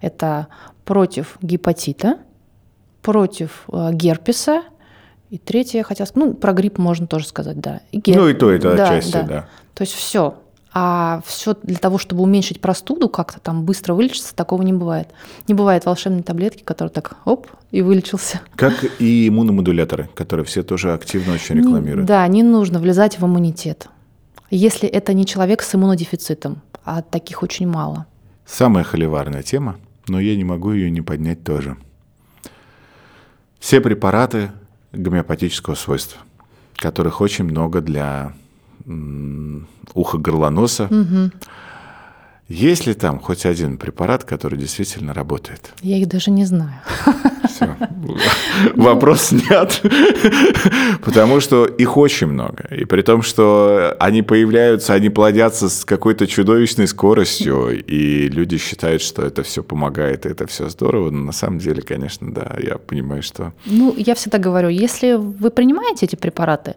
[0.00, 0.48] Это
[0.84, 2.18] против гепатита,
[3.02, 4.62] против э, герпеса
[5.30, 7.80] и третье, я хотела сказать, ну, про грипп можно тоже сказать, да.
[7.92, 8.18] И герп...
[8.18, 9.22] Ну, и то, это да, отчасти, да.
[9.22, 9.48] да.
[9.74, 10.36] То есть все.
[10.72, 15.08] А все для того, чтобы уменьшить простуду, как-то там быстро вылечиться, такого не бывает.
[15.46, 18.40] Не бывает волшебной таблетки, которая так оп, и вылечился.
[18.54, 22.06] Как и иммуномодуляторы, которые все тоже активно очень рекламируют.
[22.06, 23.88] Да, не нужно влезать в иммунитет.
[24.50, 28.06] Если это не человек с иммунодефицитом, а таких очень мало.
[28.46, 31.76] Самая холиварная тема, но я не могу ее не поднять тоже.
[33.58, 34.52] Все препараты
[34.92, 36.20] гомеопатического свойства,
[36.76, 38.32] которых очень много для
[39.94, 40.84] ухо горлоноса.
[40.84, 41.30] Угу.
[42.48, 45.70] Есть ли там хоть один препарат, который действительно работает?
[45.82, 46.80] Я их даже не знаю.
[47.46, 47.76] Все.
[48.74, 49.82] Вопрос снят.
[51.04, 52.66] Потому что их очень много.
[52.70, 59.02] И при том, что они появляются, они плодятся с какой-то чудовищной скоростью, и люди считают,
[59.02, 61.10] что это все помогает, и это все здорово.
[61.10, 63.52] Но на самом деле, конечно, да, я понимаю, что...
[63.66, 66.76] Ну, я всегда говорю, если вы принимаете эти препараты,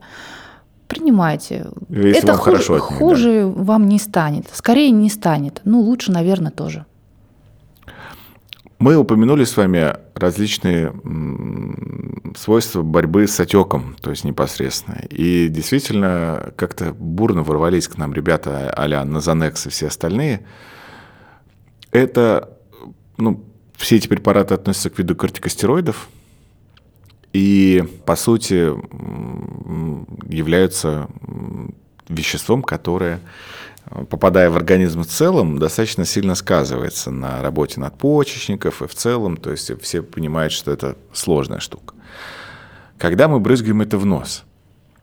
[0.96, 1.68] принимайте.
[1.89, 4.46] Если это вам хуже, хорошо от них, хуже вам не станет.
[4.54, 5.62] Скорее не станет.
[5.64, 6.86] Ну, лучше, наверное, тоже.
[8.80, 10.92] Мы упомянули с вами различные
[12.36, 15.02] свойства борьбы с отеком, то есть непосредственно.
[15.10, 20.46] И действительно, как-то бурно ворвались к нам ребята а-ля Назанекс и все остальные.
[21.92, 22.58] Это,
[23.18, 23.44] ну,
[23.76, 26.10] все эти препараты относятся к виду кортикостероидов,
[27.34, 28.74] и, по сути,
[30.32, 31.08] являются
[32.10, 33.22] веществом, которое,
[33.86, 39.38] э, попадая в организм в целом, достаточно сильно сказывается на работе надпочечников и в целом,
[39.38, 41.96] то есть все понимают, что это сложная штука.
[42.98, 44.44] Когда мы брызгаем это в нос,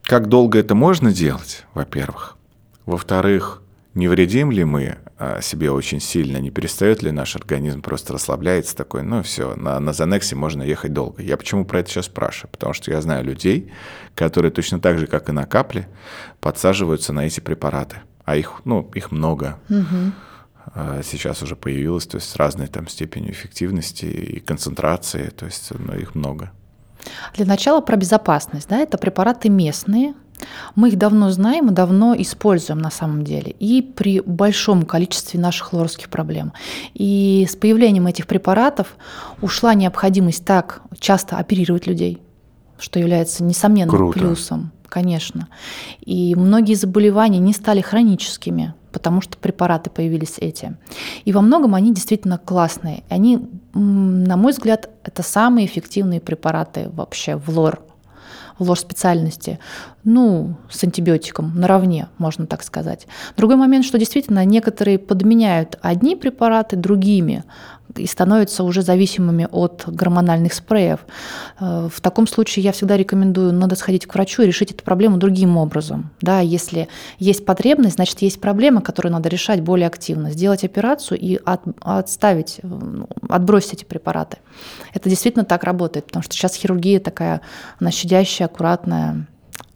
[0.03, 2.37] как долго это можно делать, во-первых?
[2.85, 3.61] Во-вторых,
[3.99, 8.75] не вредим ли мы а, себе очень сильно, не перестает ли наш организм просто расслабляется
[8.75, 11.21] такой, ну все, на, на Занексе можно ехать долго.
[11.21, 12.49] Я почему про это сейчас спрашиваю?
[12.51, 13.71] Потому что я знаю людей,
[14.15, 15.87] которые точно так же, как и на капле,
[16.39, 17.97] подсаживаются на эти препараты.
[18.23, 19.59] А их, ну, их много.
[20.73, 25.71] А, Сейчас уже появилось, то есть с разной там степенью эффективности и концентрации, то есть
[25.77, 26.51] ну, их много.
[27.33, 28.69] Для начала про безопасность.
[28.69, 30.13] Да, это препараты местные.
[30.75, 33.55] Мы их давно знаем и давно используем на самом деле.
[33.59, 36.53] И при большом количестве наших лорских проблем.
[36.93, 38.95] И с появлением этих препаратов
[39.41, 42.21] ушла необходимость так часто оперировать людей,
[42.77, 44.19] что является несомненным Круто.
[44.19, 45.47] плюсом, конечно.
[46.01, 50.75] И многие заболевания не стали хроническими, потому что препараты появились эти.
[51.25, 53.03] И во многом они действительно классные.
[53.09, 57.81] Они, на мой взгляд, это самые эффективные препараты вообще в лор
[58.59, 59.59] в лор-специальности,
[60.03, 63.07] ну, с антибиотиком наравне, можно так сказать.
[63.37, 67.43] Другой момент, что действительно некоторые подменяют одни препараты другими
[67.95, 70.99] и становятся уже зависимыми от гормональных спреев.
[71.59, 75.17] Э, В таком случае я всегда рекомендую, надо сходить к врачу и решить эту проблему
[75.17, 76.11] другим образом.
[76.21, 76.87] Да, если
[77.17, 80.31] есть потребность, значит, есть проблема, которую надо решать более активно.
[80.31, 84.37] Сделать операцию и от- отставить, э, ну, отбросить эти препараты.
[84.93, 87.41] Это действительно так работает, потому что сейчас хирургия такая,
[87.79, 89.27] она щадящая, аккуратная,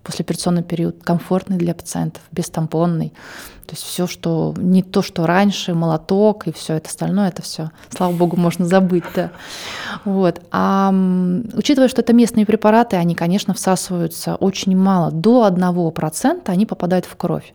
[0.04, 3.14] послеоперационный период комфортный для пациентов, бестампонный.
[3.66, 7.72] То есть все, что не то, что раньше, молоток и все это остальное, это все,
[7.90, 9.32] слава богу, можно забыть, да.
[10.04, 10.42] Вот.
[10.52, 10.94] А
[11.54, 17.16] учитывая, что это местные препараты, они, конечно, всасываются очень мало, до 1% они попадают в
[17.16, 17.54] кровь.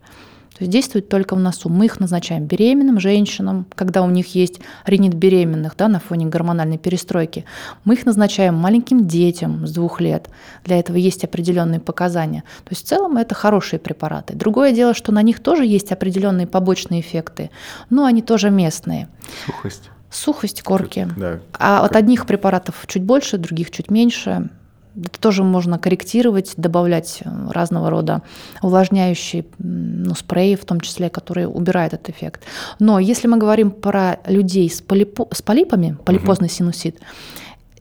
[0.59, 1.69] То есть действуют только в носу.
[1.69, 6.79] Мы их назначаем беременным женщинам, когда у них есть ринит беременных да, на фоне гормональной
[6.79, 7.45] перестройки.
[7.85, 10.29] Мы их назначаем маленьким детям с двух лет.
[10.65, 12.43] Для этого есть определенные показания.
[12.65, 14.35] То есть в целом это хорошие препараты.
[14.35, 17.51] Другое дело, что на них тоже есть определенные побочные эффекты,
[17.89, 19.09] но они тоже местные.
[19.47, 19.91] Сухость.
[20.11, 21.07] Сухость, корки.
[21.17, 21.39] Да.
[21.53, 24.51] А от одних препаратов чуть больше, других чуть меньше.
[24.97, 28.23] Это тоже можно корректировать, добавлять э, разного рода
[28.63, 32.43] увлажняющие ну, спреи, в том числе, которые убирают этот эффект.
[32.79, 37.01] Но если мы говорим про людей с, полипо- с полипами, полипозный синусит,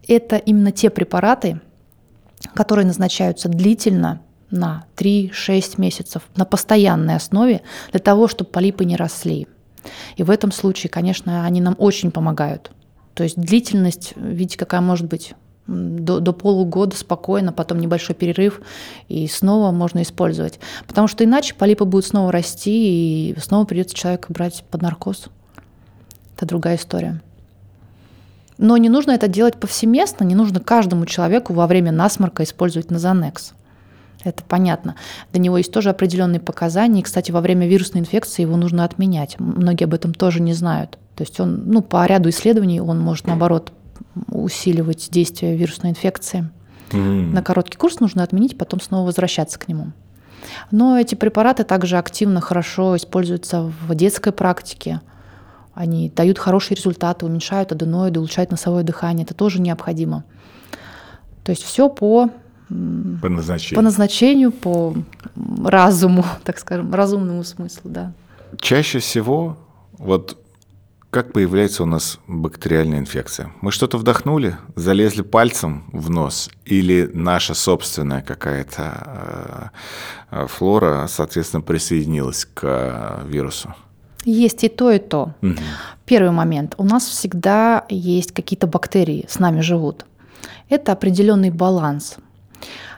[0.08, 1.60] это именно те препараты,
[2.54, 9.48] которые назначаются длительно на 3-6 месяцев на постоянной основе для того, чтобы полипы не росли.
[10.16, 12.72] И в этом случае, конечно, они нам очень помогают.
[13.14, 15.34] То есть длительность, видите, какая может быть
[15.68, 18.62] до, до полугода спокойно, потом небольшой перерыв,
[19.10, 20.60] и снова можно использовать.
[20.88, 25.28] Потому что иначе полипы будут снова расти, и снова придется человека брать под наркоз.
[26.36, 27.22] Это другая история.
[28.58, 33.54] Но не нужно это делать повсеместно, не нужно каждому человеку во время насморка использовать Назанекс.
[34.24, 34.96] Это понятно.
[35.32, 37.02] Для него есть тоже определенные показания.
[37.02, 39.40] И, кстати, во время вирусной инфекции его нужно отменять.
[39.40, 40.98] Многие об этом тоже не знают.
[41.16, 43.72] То есть он, ну, по ряду исследований он может, наоборот,
[44.30, 46.50] усиливать действие вирусной инфекции.
[46.92, 47.34] М.
[47.34, 49.92] На короткий курс нужно отменить, потом снова возвращаться к нему.
[50.72, 55.02] Но эти препараты также активно, хорошо используются в детской практике.
[55.74, 59.26] Они дают хорошие результаты, уменьшают аденоиды, улучшают носовое дыхание.
[59.26, 60.24] Это тоже необходимо.
[61.44, 63.84] То есть все по, По по назначению.
[63.84, 64.96] назначению, по
[65.64, 68.14] разуму, так скажем, разумному смыслу, да.
[68.60, 69.58] Чаще всего,
[69.98, 70.38] вот
[71.10, 73.52] как появляется у нас бактериальная инфекция?
[73.62, 79.72] Мы что-то вдохнули, залезли пальцем в нос, или наша собственная какая-то
[80.32, 83.74] э, флора, соответственно, присоединилась к вирусу?
[84.26, 85.34] Есть и то, и то.
[85.42, 85.56] Угу.
[86.06, 86.76] Первый момент.
[86.78, 90.06] У нас всегда есть какие-то бактерии, с нами живут.
[90.68, 92.18] Это определенный баланс.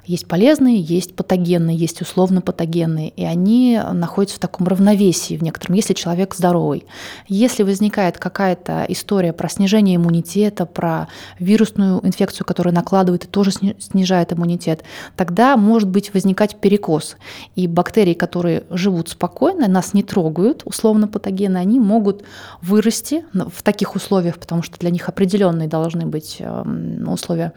[0.10, 5.76] Есть полезные, есть патогенные, есть условно патогенные, и они находятся в таком равновесии в некотором,
[5.76, 6.86] если человек здоровый.
[7.28, 14.34] Если возникает какая-то история про снижение иммунитета, про вирусную инфекцию, которая накладывает и тоже снижает
[14.34, 14.84] иммунитет,
[15.16, 17.16] тогда может быть возникать перекос.
[17.55, 22.24] И бактерии, которые живут спокойно, нас не трогают, условно патогены, они могут
[22.64, 27.53] вырасти в таких условиях, потому что для них определенные должны быть эм, условия.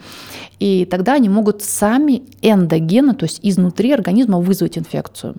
[0.59, 5.37] И тогда они могут сами эндогенно, то есть изнутри организма вызвать инфекцию.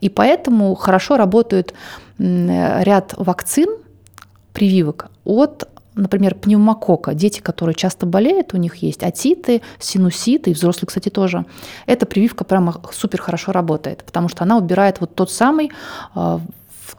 [0.00, 1.74] И поэтому хорошо работают
[2.18, 3.68] ряд вакцин,
[4.52, 5.68] прививок от
[5.98, 11.44] например, пневмокока, дети, которые часто болеют, у них есть атиты, синуситы, и взрослые, кстати, тоже.
[11.86, 15.72] Эта прививка прямо супер хорошо работает, потому что она убирает вот тот самый,
[16.14, 16.40] а,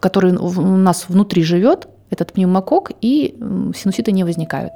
[0.00, 3.36] который у нас внутри живет, этот пневмокок, и
[3.74, 4.74] синуситы не возникают.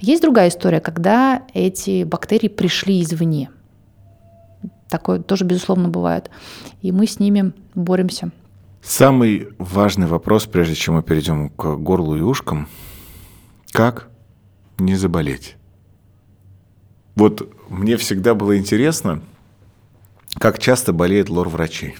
[0.00, 3.50] Есть другая история, когда эти бактерии пришли извне–
[4.90, 6.30] Такое тоже, безусловно, бывает.
[6.82, 8.32] И мы с ними боремся.
[8.82, 12.68] Самый важный вопрос, прежде чем мы перейдем к горлу и ушкам,
[13.72, 14.08] как
[14.78, 15.56] не заболеть?
[17.14, 19.22] Вот мне всегда было интересно,
[20.38, 21.96] как часто болеет лор врачей.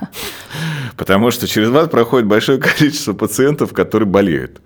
[0.96, 4.60] Потому что через вас проходит большое количество пациентов, которые болеют.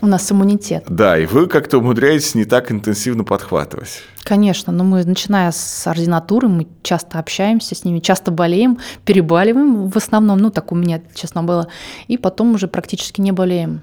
[0.00, 0.84] У нас иммунитет.
[0.88, 4.02] Да, и вы как-то умудряетесь не так интенсивно подхватывать.
[4.24, 9.96] Конечно, но мы, начиная с ординатуры, мы часто общаемся с ними, часто болеем, перебаливаем в
[9.96, 11.68] основном, ну так у меня, честно, было,
[12.08, 13.82] и потом уже практически не болеем.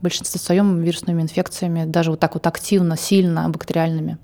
[0.00, 4.18] В большинстве своем вирусными инфекциями, даже вот так вот активно, сильно, бактериальными.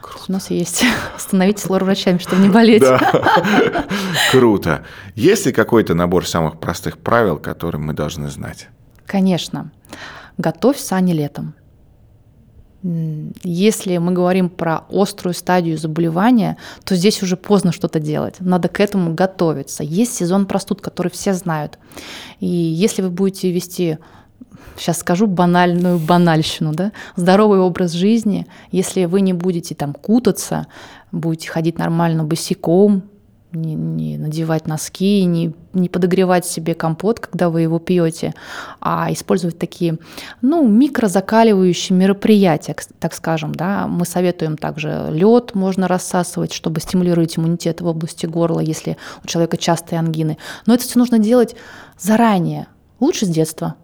[0.00, 0.24] Круто.
[0.28, 0.84] У нас есть
[1.18, 2.82] становитесь лор-врачами, чтобы не болеть.
[2.82, 3.86] Да.
[4.30, 4.84] Круто.
[5.14, 8.68] Есть ли какой-то набор самых простых правил, которые мы должны знать?
[9.06, 9.72] Конечно.
[10.38, 11.54] Готовь сани летом.
[12.82, 18.34] Если мы говорим про острую стадию заболевания, то здесь уже поздно что-то делать.
[18.40, 19.82] Надо к этому готовиться.
[19.82, 21.78] Есть сезон простуд, который все знают.
[22.40, 23.98] И если вы будете вести
[24.76, 30.66] сейчас скажу банальную банальщину, да, здоровый образ жизни, если вы не будете там кутаться,
[31.12, 33.04] будете ходить нормально босиком,
[33.54, 38.34] не, не надевать носки, не, не подогревать себе компот, когда вы его пьете,
[38.80, 39.98] а использовать такие,
[40.42, 43.86] ну, микрозакаливающие мероприятия, так скажем, да.
[43.86, 49.56] Мы советуем также лед можно рассасывать, чтобы стимулировать иммунитет в области горла, если у человека
[49.56, 50.38] частые ангины.
[50.66, 51.56] Но это все нужно делать
[51.98, 52.66] заранее,
[53.00, 53.76] лучше с детства,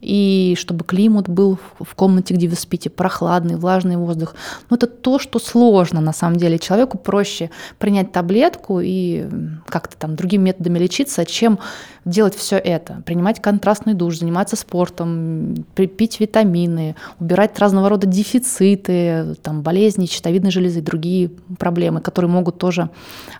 [0.00, 4.34] и чтобы климат был в комнате, где вы спите, прохладный, влажный воздух.
[4.70, 6.58] Но это то, что сложно на самом деле.
[6.58, 9.26] Человеку проще принять таблетку и
[9.66, 11.58] как-то там другими методами лечиться, чем
[12.04, 13.02] делать все это.
[13.04, 20.78] Принимать контрастный душ, заниматься спортом, пить витамины, убирать разного рода дефициты, там, болезни, щитовидной железы
[20.78, 22.90] и другие проблемы, которые могут тоже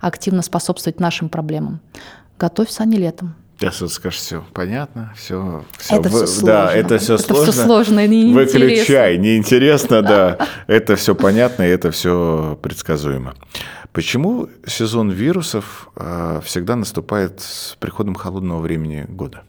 [0.00, 1.80] активно способствовать нашим проблемам.
[2.38, 3.34] Готовь сани летом.
[3.58, 6.46] Сейчас вот скажешь, все понятно, все, все это все сложно.
[6.46, 7.52] Да, это все это сложно.
[7.52, 8.60] Все сложно и неинтересно.
[8.60, 10.38] Выпили чай, неинтересно, да.
[10.68, 13.34] Это все понятно, и это все предсказуемо.
[13.92, 19.42] Почему сезон вирусов э, всегда наступает с приходом холодного времени года?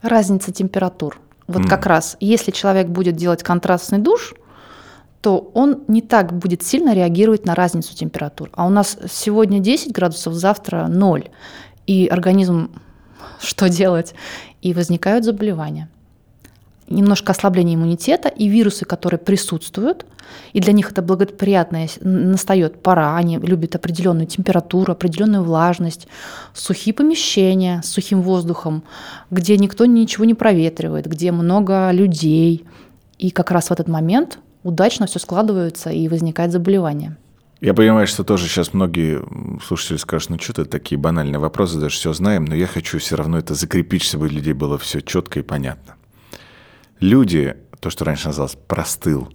[0.00, 1.18] Разница температур.
[1.46, 1.68] Вот mm.
[1.68, 4.32] как раз, если человек будет делать контрастный душ,
[5.20, 8.48] то он не так будет сильно реагировать на разницу температур.
[8.54, 11.28] А у нас сегодня 10 градусов, завтра 0.
[11.86, 12.70] И организм
[13.40, 14.14] что делать,
[14.62, 15.88] и возникают заболевания.
[16.88, 20.06] Немножко ослабление иммунитета и вирусы, которые присутствуют,
[20.52, 26.06] и для них это благоприятная настает пора, они любят определенную температуру, определенную влажность,
[26.54, 28.84] сухие помещения с сухим воздухом,
[29.30, 32.64] где никто ничего не проветривает, где много людей.
[33.18, 37.16] И как раз в этот момент удачно все складывается и возникает заболевание.
[37.60, 39.22] Я понимаю, что тоже сейчас многие
[39.64, 43.16] слушатели скажут, ну что ты такие банальные вопросы, даже все знаем, но я хочу все
[43.16, 45.94] равно это закрепить, чтобы у людей было все четко и понятно.
[47.00, 49.32] Люди, то, что раньше называлось простыл,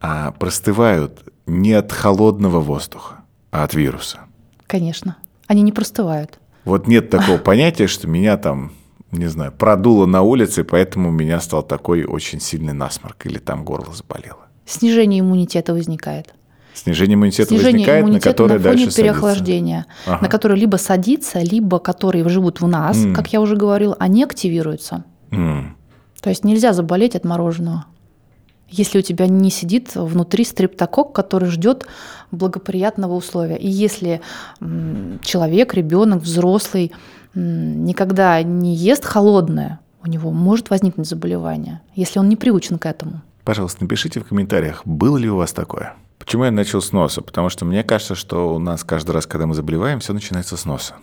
[0.00, 3.20] а простывают не от холодного воздуха,
[3.50, 4.20] а от вируса.
[4.66, 5.16] Конечно.
[5.46, 6.38] Они не простывают.
[6.64, 8.72] Вот нет такого понятия, что меня там,
[9.10, 13.64] не знаю, продуло на улице, поэтому у меня стал такой очень сильный насморк или там
[13.64, 14.46] горло заболело.
[14.66, 16.34] Снижение иммунитета возникает.
[16.82, 20.18] Снижение иммунитета Снижение возникает, иммунитета на которое на фоне дальше переохлаждения, ага.
[20.22, 23.14] на которое либо садится, либо которые живут в нас, mm.
[23.14, 25.04] как я уже говорил, они активируются.
[25.30, 25.64] Mm.
[26.20, 27.86] То есть нельзя заболеть от мороженого.
[28.68, 31.86] Если у тебя не сидит внутри стрептокок, который ждет
[32.30, 33.56] благоприятного условия.
[33.56, 34.20] И если
[34.60, 36.92] человек, ребенок, взрослый
[37.34, 43.22] никогда не ест холодное, у него может возникнуть заболевание, если он не приучен к этому.
[43.44, 45.94] Пожалуйста, напишите в комментариях, было ли у вас такое.
[46.18, 47.22] Почему я начал с носа?
[47.22, 50.64] Потому что мне кажется, что у нас каждый раз, когда мы заболеваем, все начинается с
[50.64, 50.96] носа.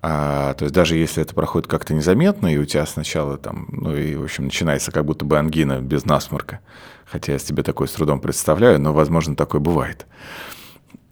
[0.00, 3.96] А, то есть даже если это проходит как-то незаметно, и у тебя сначала там, ну
[3.96, 6.60] и, в общем, начинается как будто бы ангина без насморка,
[7.04, 10.06] хотя я себе такое с трудом представляю, но, возможно, такое бывает,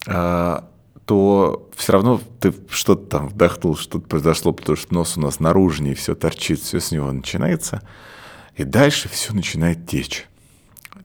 [0.07, 0.68] а,
[1.04, 5.96] то все равно ты что-то там вдохнул, что-то произошло, потому что нос у нас наружнее,
[5.96, 7.82] все торчит, все с него начинается,
[8.54, 10.28] и дальше все начинает течь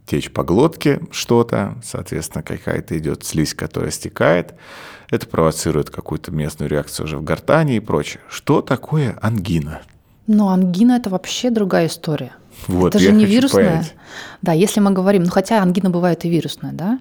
[0.06, 4.56] течь по глотке что-то, соответственно, какая-то идет слизь, которая стекает.
[5.10, 8.22] Это провоцирует какую-то местную реакцию уже в гортани и прочее.
[8.30, 9.82] Что такое ангина?
[10.28, 12.34] Ну, ангина– это вообще другая история.
[12.68, 13.70] Вот, это же не вирусная.
[13.70, 13.95] Понять.
[14.41, 16.99] Да, если мы говорим, ну хотя ангина бывает и вирусная, да,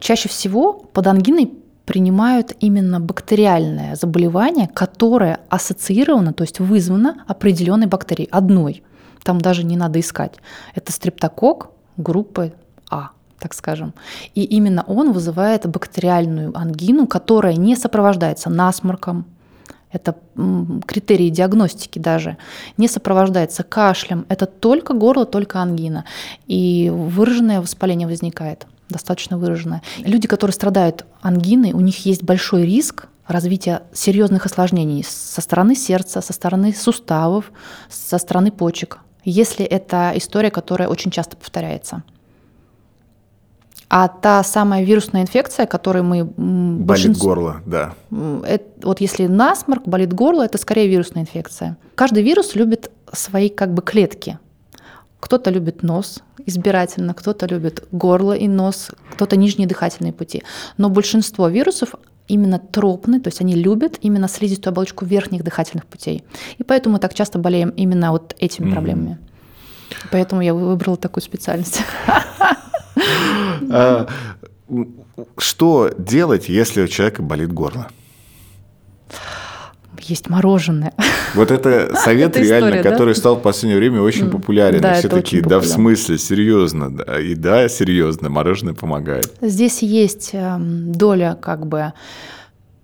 [0.00, 1.52] чаще всего под ангиной
[1.84, 8.82] принимают именно бактериальное заболевание, которое ассоциировано, то есть вызвано определенной бактерией, одной.
[9.22, 10.34] Там даже не надо искать.
[10.74, 12.52] Это стрептокок, группы
[12.90, 13.92] А так скажем.
[14.36, 19.24] И именно он вызывает бактериальную ангину, которая не сопровождается насморком,
[19.90, 20.16] это
[20.86, 22.38] критерии диагностики даже,
[22.78, 26.04] не сопровождается кашлем, это только горло, только ангина.
[26.46, 29.82] И выраженное воспаление возникает, достаточно выраженное.
[29.98, 36.20] Люди, которые страдают ангиной, у них есть большой риск развития серьезных осложнений со стороны сердца,
[36.22, 37.52] со стороны суставов,
[37.90, 42.02] со стороны почек если это история, которая очень часто повторяется.
[43.88, 46.24] А та самая вирусная инфекция, которой мы...
[46.24, 47.28] Болит большинство...
[47.28, 47.94] горло, да.
[48.46, 51.76] Это, вот если насморк, болит горло, это скорее вирусная инфекция.
[51.94, 54.38] Каждый вирус любит свои как бы клетки.
[55.20, 60.42] Кто-то любит нос избирательно, кто-то любит горло и нос, кто-то нижние дыхательные пути.
[60.78, 61.94] Но большинство вирусов
[62.28, 66.24] именно тропны, то есть они любят именно слизистую оболочку верхних дыхательных путей.
[66.58, 68.72] И поэтому мы так часто болеем именно вот этими mm-hmm.
[68.72, 69.18] проблемами.
[70.10, 71.82] Поэтому я выбрала такую специальность.
[73.70, 74.06] А,
[75.38, 77.88] что делать, если у человека болит горло?
[80.04, 80.92] Есть мороженое.
[81.34, 84.80] Вот это совет реально, который стал в последнее время очень популярен.
[84.80, 87.20] Да, все такие, да, в смысле, серьезно, да.
[87.20, 89.32] И да, серьезно, мороженое помогает.
[89.40, 91.92] Здесь есть эм, доля как бы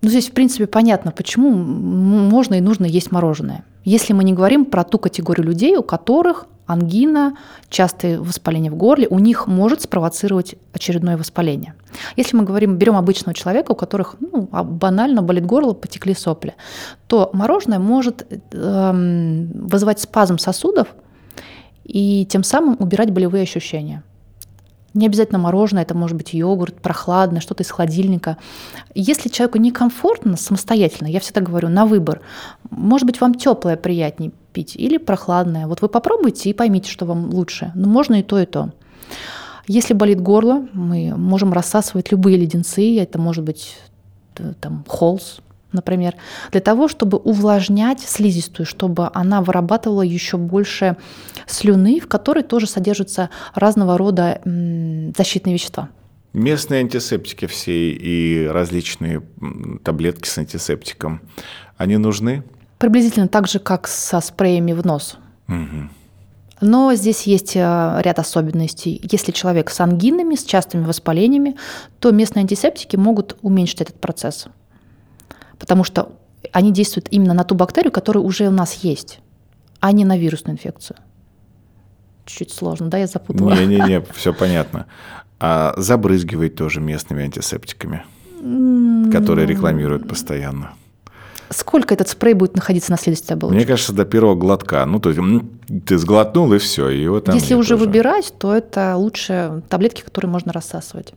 [0.01, 3.65] ну, здесь, в принципе, понятно, почему можно и нужно есть мороженое.
[3.83, 7.35] Если мы не говорим про ту категорию людей, у которых ангина,
[7.69, 11.73] частые воспаления в горле, у них может спровоцировать очередное воспаление.
[12.15, 16.53] Если мы говорим, берем обычного человека, у которых ну, а банально болит горло, потекли сопли,
[17.07, 20.89] то мороженое может э, вызывать спазм сосудов
[21.85, 24.03] и тем самым убирать болевые ощущения.
[24.93, 28.37] Не обязательно мороженое, это может быть йогурт, прохладное, что-то из холодильника.
[28.93, 32.21] Если человеку некомфортно самостоятельно, я всегда говорю, на выбор,
[32.69, 35.67] может быть, вам теплое приятнее пить или прохладное.
[35.67, 37.71] Вот вы попробуйте и поймите, что вам лучше.
[37.75, 38.71] Но можно и то, и то.
[39.67, 43.77] Если болит горло, мы можем рассасывать любые леденцы, это может быть
[44.37, 45.41] э, там холс,
[45.71, 46.15] например,
[46.51, 50.97] для того, чтобы увлажнять слизистую, чтобы она вырабатывала еще больше
[51.45, 55.89] слюны, в которой тоже содержатся разного рода защитные вещества.
[56.33, 59.23] Местные антисептики все и различные
[59.83, 61.21] таблетки с антисептиком,
[61.77, 62.43] они нужны?
[62.79, 65.17] Приблизительно так же, как со спреями в нос.
[65.47, 65.89] Угу.
[66.61, 68.99] Но здесь есть э, ряд особенностей.
[69.03, 71.55] Если человек с ангинами, с частыми воспалениями,
[71.99, 74.47] то местные антисептики могут уменьшить этот процесс
[75.59, 76.13] потому что
[76.51, 79.19] они действуют именно на ту бактерию, которая уже у нас есть,
[79.79, 80.97] а не на вирусную инфекцию.
[82.25, 83.53] Чуть-чуть сложно, да, я запутала?
[83.53, 84.87] Не-не-не, все понятно.
[85.39, 88.05] А забрызгивать тоже местными антисептиками,
[89.11, 90.73] которые рекламируют постоянно.
[91.49, 93.57] Сколько этот спрей будет находиться на следующей оболочке?
[93.57, 94.85] Мне кажется, до первого глотка.
[94.85, 95.19] Ну, то есть
[95.85, 96.89] ты сглотнул, и все.
[96.89, 97.85] И вот Если уже тоже.
[97.85, 101.13] выбирать, то это лучше таблетки, которые можно рассасывать.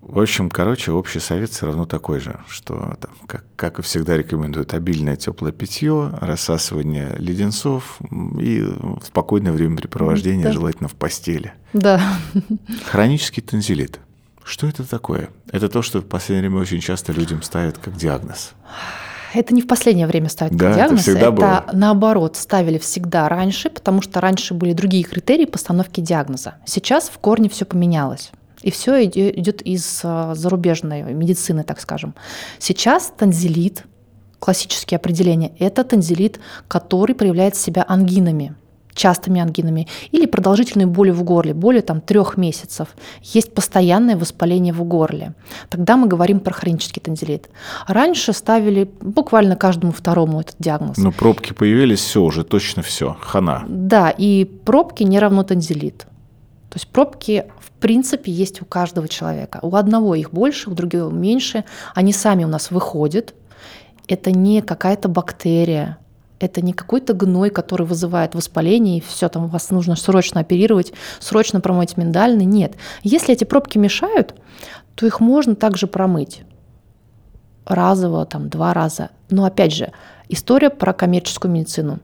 [0.00, 4.16] В общем, короче, общий совет все равно такой же, что, там, как, как и всегда
[4.16, 7.98] рекомендуют, обильное теплое питье, рассасывание леденцов
[8.38, 8.62] и
[9.06, 10.52] спокойное времяпрепровождение, да.
[10.52, 11.54] желательно в постели.
[11.72, 12.00] Да.
[12.90, 14.00] Хронический танзелит.
[14.44, 15.30] Что это такое?
[15.50, 18.52] Это то, что в последнее время очень часто людям ставят как диагноз.
[19.34, 21.64] Это не в последнее время ставят да, как диагноз, это, всегда это было.
[21.72, 26.56] наоборот ставили всегда раньше, потому что раньше были другие критерии постановки диагноза.
[26.66, 28.30] Сейчас в корне все поменялось.
[28.62, 32.14] И все идет из а, зарубежной медицины, так скажем.
[32.58, 33.84] Сейчас танзелит,
[34.38, 36.38] классические определения, это танзелит,
[36.68, 38.54] который проявляет себя ангинами.
[38.94, 42.88] Частыми ангинами или продолжительной боли в горле, более там трех месяцев,
[43.22, 45.34] есть постоянное воспаление в горле.
[45.70, 47.48] Тогда мы говорим про хронический танзелит.
[47.86, 50.98] Раньше ставили буквально каждому второму этот диагноз.
[50.98, 53.64] Но пробки появились, все уже точно все, хана.
[53.68, 56.06] Да, и пробки не равно танзелит.
[56.68, 59.58] То есть пробки в принципе есть у каждого человека.
[59.62, 61.64] У одного их больше, у другого меньше.
[61.94, 63.34] Они сами у нас выходят.
[64.08, 65.98] Это не какая-то бактерия,
[66.42, 71.60] это не какой-то гной, который вызывает воспаление, и все, там вас нужно срочно оперировать, срочно
[71.60, 72.44] промыть миндальный.
[72.44, 72.74] Нет.
[73.02, 74.34] Если эти пробки мешают,
[74.94, 76.42] то их можно также промыть
[77.66, 79.10] разово, там, два раза.
[79.30, 79.92] Но опять же,
[80.28, 82.00] история про коммерческую медицину.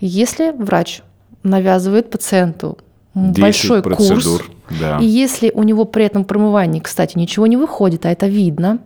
[0.00, 1.02] Если врач
[1.42, 2.78] навязывает пациенту
[3.14, 4.98] большой процедур, курс, да.
[4.98, 8.78] и если у него при этом промывании, кстати, ничего не выходит, а это видно,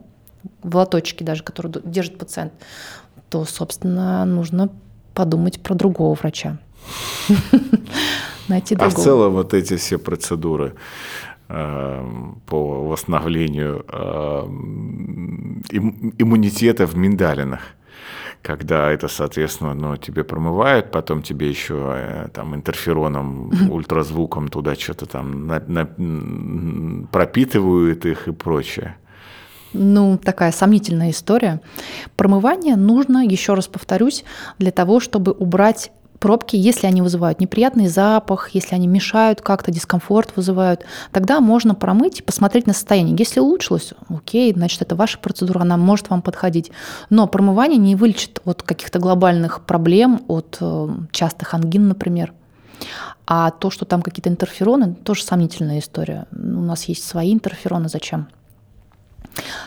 [0.63, 2.53] в лоточке даже, который держит пациент,
[3.29, 4.71] то, собственно, нужно
[5.15, 6.59] подумать про другого врача.
[8.49, 8.93] Найти другого.
[8.93, 10.75] А в целом вот эти все процедуры
[11.49, 12.05] э,
[12.47, 14.45] по восстановлению э,
[16.19, 17.61] иммунитета в миндалинах,
[18.43, 25.07] когда это, соответственно, ну, тебе промывают, потом тебе еще э, там интерфероном, ультразвуком туда что-то
[25.07, 28.97] там на, на, пропитывают их и прочее
[29.75, 31.61] ну, такая сомнительная история.
[32.17, 34.25] Промывание нужно, еще раз повторюсь,
[34.59, 35.91] для того, чтобы убрать
[36.25, 42.21] пробки, если они вызывают неприятный запах, если они мешают как-то, дискомфорт вызывают, тогда можно промыть
[42.21, 43.15] и посмотреть на состояние.
[43.19, 46.71] Если улучшилось, окей, значит, это ваша процедура, она может вам подходить.
[47.11, 52.33] Но промывание не вылечит от каких-то глобальных проблем, от э, частых ангин, например.
[53.27, 56.27] А то, что там какие-то интерфероны, тоже сомнительная история.
[56.33, 58.29] У нас есть свои интерфероны, зачем?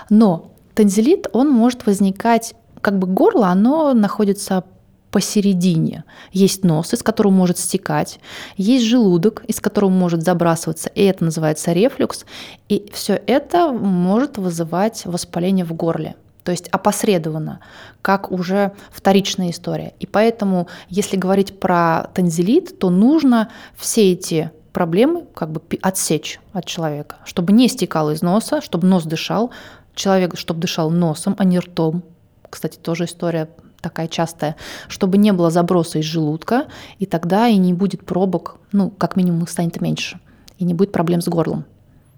[0.09, 4.63] Но танзелит, он может возникать, как бы горло, оно находится
[5.11, 6.03] посередине.
[6.31, 8.19] Есть нос, из которого может стекать,
[8.57, 12.25] есть желудок, из которого может забрасываться, и это называется рефлюкс.
[12.69, 16.15] И все это может вызывать воспаление в горле.
[16.43, 17.59] То есть опосредованно,
[18.01, 19.93] как уже вторичная история.
[19.99, 26.65] И поэтому, если говорить про танзелит, то нужно все эти проблемы как бы отсечь от
[26.65, 29.49] человека, чтобы не стекало из носа, чтобы нос дышал,
[29.95, 32.03] человек, чтобы дышал носом, а не ртом.
[32.47, 33.49] Кстати, тоже история
[33.81, 34.55] такая частая,
[34.87, 36.67] чтобы не было заброса из желудка,
[36.99, 40.19] и тогда и не будет пробок, ну, как минимум их станет меньше,
[40.59, 41.65] и не будет проблем с горлом.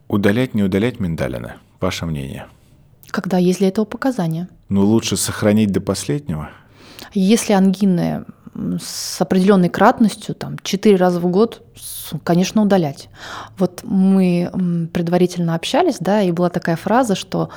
[0.09, 1.53] Удалять, не удалять миндалины?
[1.79, 2.47] Ваше мнение?
[3.07, 4.49] Когда есть для этого показания.
[4.67, 6.49] Ну, лучше сохранить до последнего?
[7.13, 8.25] Если ангины
[8.79, 11.61] с определенной кратностью, там, 4 раза в год,
[12.23, 13.09] конечно, удалять.
[13.57, 17.49] Вот мы предварительно общались, да, и была такая фраза, что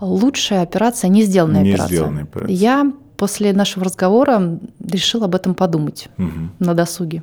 [0.00, 1.96] лучшая операция не сделанная не операция.
[1.96, 2.54] Сделанная операция.
[2.54, 6.50] Я после нашего разговора решила об этом подумать угу.
[6.58, 7.22] на досуге.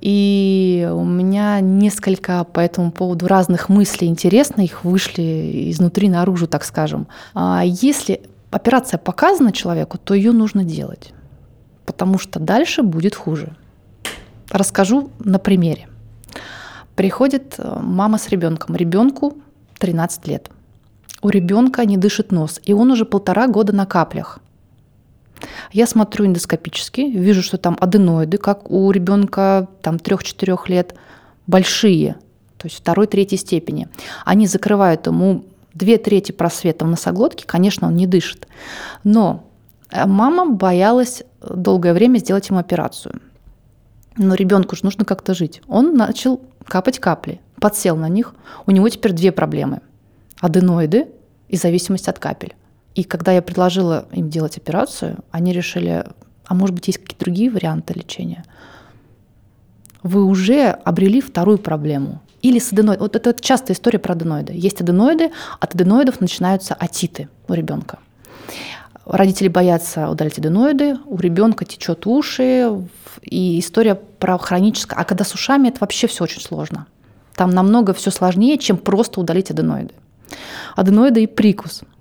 [0.00, 6.64] И у меня несколько по этому поводу разных мыслей интересных, их вышли изнутри наружу, так
[6.64, 7.08] скажем.
[7.34, 11.12] А если операция показана человеку, то ее нужно делать
[11.98, 13.56] потому что дальше будет хуже.
[14.50, 15.88] Расскажу на примере.
[16.94, 18.76] Приходит э, мама с ребенком.
[18.76, 19.38] Ребенку
[19.80, 20.48] 13 лет.
[21.22, 24.38] У ребенка не дышит нос, и он уже полтора года на каплях.
[25.72, 30.94] Я смотрю эндоскопически, вижу, что там аденоиды, как у ребенка там 3-4 лет,
[31.48, 32.14] большие,
[32.58, 33.88] то есть второй, третьей степени.
[34.24, 38.46] Они закрывают ему две трети просвета в носоглотке, конечно, он не дышит.
[39.02, 39.47] Но
[39.92, 43.20] мама боялась долгое время сделать ему операцию.
[44.16, 45.62] Но ребенку же нужно как-то жить.
[45.68, 48.34] Он начал капать капли, подсел на них.
[48.66, 49.80] У него теперь две проблемы.
[50.40, 51.08] Аденоиды
[51.48, 52.54] и зависимость от капель.
[52.94, 56.04] И когда я предложила им делать операцию, они решили,
[56.46, 58.44] а может быть, есть какие-то другие варианты лечения.
[60.02, 62.20] Вы уже обрели вторую проблему.
[62.42, 63.02] Или с аденоидом.
[63.04, 64.52] Вот это частая история про аденоиды.
[64.52, 65.30] Есть аденоиды,
[65.60, 67.98] от аденоидов начинаются атиты у ребенка.
[69.08, 72.70] Родители боятся удалить аденоиды, у ребенка течет уши,
[73.22, 74.98] и история про хроническое.
[74.98, 76.86] А когда с ушами, это вообще все очень сложно.
[77.34, 79.94] Там намного все сложнее, чем просто удалить аденоиды.
[80.76, 81.82] Аденоиды и прикус–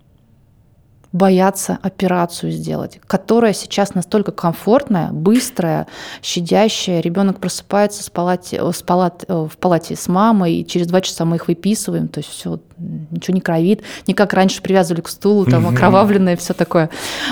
[1.12, 5.88] боятся операцию сделать, которая сейчас настолько комфортная, быстрая,
[6.22, 7.00] щадящая.
[7.00, 11.26] Ребенок просыпается с палате, с палат, э, в палате с мамой, и через два часа
[11.26, 15.46] мы их выписываем, то есть все, ничего не кровит, не как раньше привязывали к стулу,
[15.46, 16.90] там окровавленное, все такое.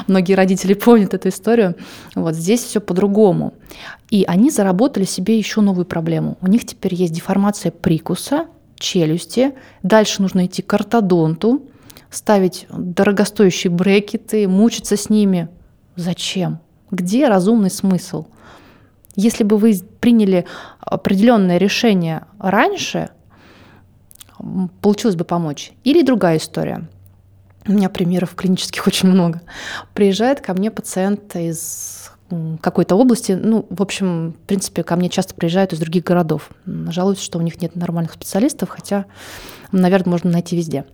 [0.07, 1.75] Многие родители помнят эту историю.
[2.15, 3.53] Вот здесь все по-другому.
[4.09, 6.37] И они заработали себе еще новую проблему.
[6.41, 8.45] У них теперь есть деформация прикуса,
[8.77, 9.53] челюсти,
[9.83, 11.63] дальше нужно идти к ортодонту,
[12.15, 15.49] ставить дорогостоящие брекеты, мучиться с ними.
[15.95, 16.59] Зачем?
[16.91, 18.27] Где разумный смысл?
[19.15, 20.45] Если бы вы приняли
[20.79, 23.09] определенное решение раньше,
[24.81, 25.71] получилось бы помочь.
[25.83, 26.87] Или другая история.
[27.67, 29.41] У меня примеров клинических очень много.
[29.93, 32.11] Приезжает ко мне пациент из
[32.61, 36.49] какой-то области, ну, в общем, в принципе, ко мне часто приезжают из других городов.
[36.65, 39.05] Жалуются, что у них нет нормальных специалистов, хотя,
[39.71, 40.85] наверное, можно найти везде.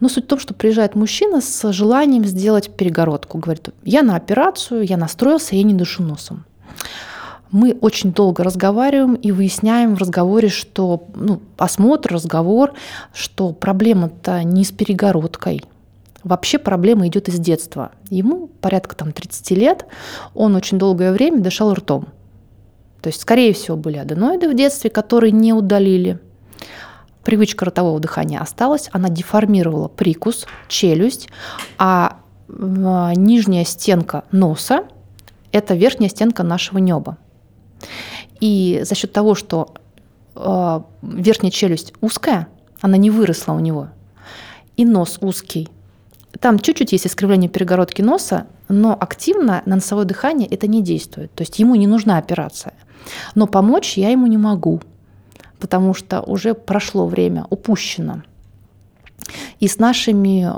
[0.00, 3.38] Но суть в том, что приезжает мужчина с желанием сделать перегородку.
[3.38, 6.44] Говорит, я на операцию, я настроился, я не дышу носом.
[7.50, 12.74] Мы очень долго разговариваем и выясняем в разговоре, что ну, осмотр, разговор,
[13.14, 15.64] что проблема-то не с перегородкой–
[16.24, 17.92] Вообще проблема идет из детства.
[18.08, 19.86] Ему порядка там 30 лет,
[20.32, 22.08] он очень долгое время дышал ртом.
[23.02, 26.18] То есть, скорее всего, были аденоиды в детстве, которые не удалили.
[27.22, 31.28] Привычка ротового дыхания осталась, она деформировала прикус, челюсть,
[31.78, 34.84] а, а нижняя стенка носа–
[35.52, 37.18] это верхняя стенка нашего неба.
[38.40, 39.74] И за счет того, что
[40.34, 42.48] э, верхняя челюсть узкая,
[42.80, 43.88] она не выросла у него,
[44.76, 45.68] и нос узкий,
[46.40, 51.32] там чуть-чуть есть искривление перегородки носа, но активно на носовое дыхание это не действует.
[51.34, 52.74] То есть ему не нужна операция.
[53.34, 54.80] Но помочь я ему не могу,
[55.58, 58.22] потому что уже прошло время, упущено.
[59.60, 60.50] И с нашими,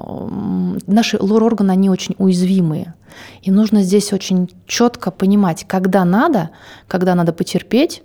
[0.90, 2.94] наши лор-органы, они очень уязвимые.
[3.42, 6.50] И нужно здесь очень четко понимать, когда надо,
[6.88, 8.02] когда надо потерпеть.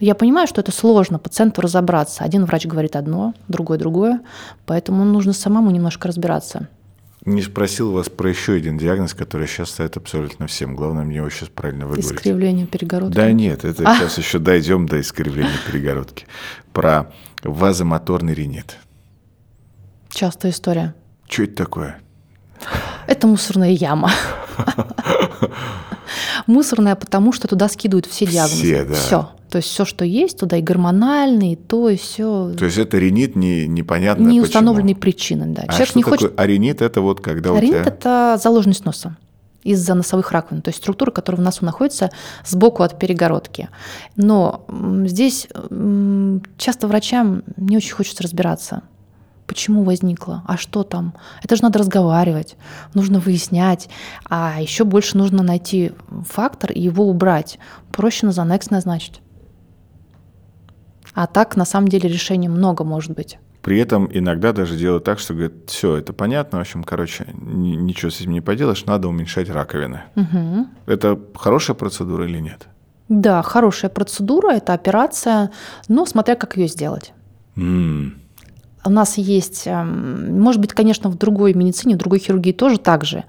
[0.00, 2.24] Я понимаю, что это сложно пациенту разобраться.
[2.24, 4.20] Один врач говорит одно, другой другое,
[4.66, 6.68] поэтому нужно самому немножко разбираться
[7.24, 10.76] не спросил вас про еще один диагноз, который сейчас ставит абсолютно всем.
[10.76, 12.12] Главное мне его сейчас правильно выговорить.
[12.12, 13.14] Искривление перегородки.
[13.14, 13.96] Да нет, это а?
[13.96, 16.26] сейчас еще дойдем до искривления перегородки.
[16.72, 17.10] Про
[17.42, 18.76] вазомоторный ринит.
[20.10, 20.94] Частая история.
[21.28, 22.00] Что это такое?
[23.06, 24.10] Это мусорная яма.
[26.46, 28.62] Мусорная, потому что туда скидывают все диагнозы.
[28.62, 28.94] Все, да.
[28.94, 29.30] Все.
[29.54, 32.52] То есть все, что есть, туда и гормональные, и то, и все.
[32.58, 35.62] То есть это ринит не, непонятно Не установленные причины, да.
[35.68, 36.40] А Человек что не такое хочет...
[36.40, 36.82] аринит?
[36.82, 37.82] Это вот когда аринит у тебя...
[37.84, 39.16] это заложенность носа
[39.62, 42.10] из-за носовых раковин, то есть структура, которая в носу находится
[42.44, 43.68] сбоку от перегородки.
[44.16, 44.66] Но
[45.06, 45.46] здесь
[46.58, 48.82] часто врачам не очень хочется разбираться
[49.46, 51.14] почему возникло, а что там.
[51.44, 52.56] Это же надо разговаривать,
[52.94, 53.88] нужно выяснять,
[54.28, 55.92] а еще больше нужно найти
[56.28, 57.60] фактор и его убрать.
[57.92, 59.20] Проще на Занекс назначить.
[61.14, 63.38] А так, на самом деле, решений много может быть.
[63.62, 68.10] При этом иногда даже делают так, что говорят, все, это понятно, в общем, короче, ничего
[68.10, 70.02] с этим не поделаешь, надо уменьшать раковины.
[70.16, 70.66] Угу.
[70.86, 72.66] Это хорошая процедура или нет?
[73.08, 75.50] Да, хорошая процедура, это операция,
[75.88, 77.12] но смотря как ее сделать.
[77.56, 78.12] Mm
[78.84, 83.04] у нас есть, эм, может быть, конечно, в другой медицине, в другой хирургии тоже так
[83.04, 83.24] же.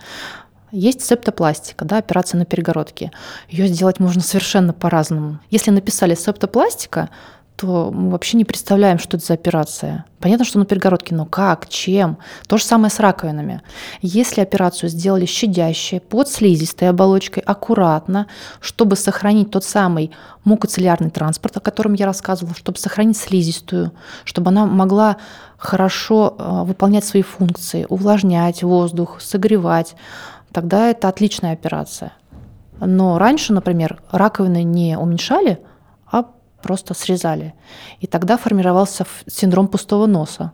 [0.71, 3.11] Есть септопластика, да, операция на перегородке.
[3.47, 5.39] Ее сделать можно совершенно по-разному.
[5.49, 7.09] Если написали септопластика,
[7.55, 10.05] то мы вообще не представляем, что это за операция.
[10.19, 12.17] Понятно, что на перегородке, но как, чем?
[12.47, 13.61] То же самое с раковинами.
[14.01, 18.27] Если операцию сделали щадящей, под слизистой оболочкой, аккуратно,
[18.59, 20.11] чтобы сохранить тот самый
[20.43, 23.93] мукоцеллярный транспорт, о котором я рассказывала, чтобы сохранить слизистую,
[24.25, 25.17] чтобы она могла
[25.57, 29.95] хорошо э, выполнять свои функции, увлажнять воздух, согревать,
[30.51, 32.11] тогда это отличная операция.
[32.81, 35.59] Но раньше, например, раковины не уменьшали,
[36.65, 37.53] просто срезали.
[37.99, 40.51] И тогда формировался синдром пустого носа.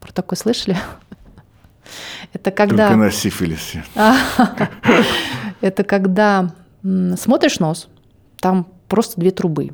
[0.00, 0.76] Про такое слышали?
[2.32, 2.88] Это когда...
[2.88, 3.84] Только на сифилисе.
[5.60, 6.52] Это когда
[6.82, 7.88] смотришь нос,
[8.40, 9.70] там просто две трубы.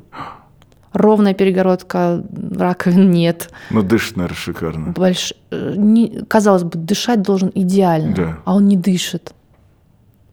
[0.93, 2.23] Ровная перегородка,
[2.55, 3.49] раковин нет.
[3.71, 4.91] Ну, дышит, наверное, шикарно.
[4.91, 5.33] Больш...
[5.49, 6.23] Не...
[6.27, 8.37] Казалось бы, дышать должен идеально, да.
[8.45, 9.33] а он не дышит.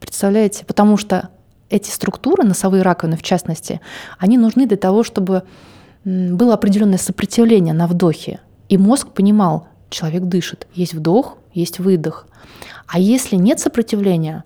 [0.01, 0.67] Представляете?
[0.67, 1.31] Потому что
[1.71, 3.81] эти структуры, носовые раковины в частности,
[4.19, 5.43] они нужны для того, чтобы
[6.05, 8.41] было определенное сопротивление на вдохе.
[8.69, 12.27] И мозг понимал, человек дышит, есть вдох, есть выдох.
[12.87, 14.45] А если нет сопротивления,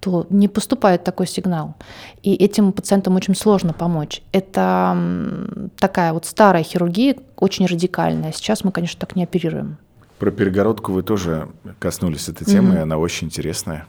[0.00, 1.76] то не поступает такой сигнал.
[2.22, 4.20] И этим пациентам очень сложно помочь.
[4.32, 8.32] Это такая вот старая хирургия, очень радикальная.
[8.32, 9.78] Сейчас мы, конечно, так не оперируем.
[10.18, 12.82] Про перегородку вы тоже коснулись этой темы, mm-hmm.
[12.82, 13.86] она очень интересная.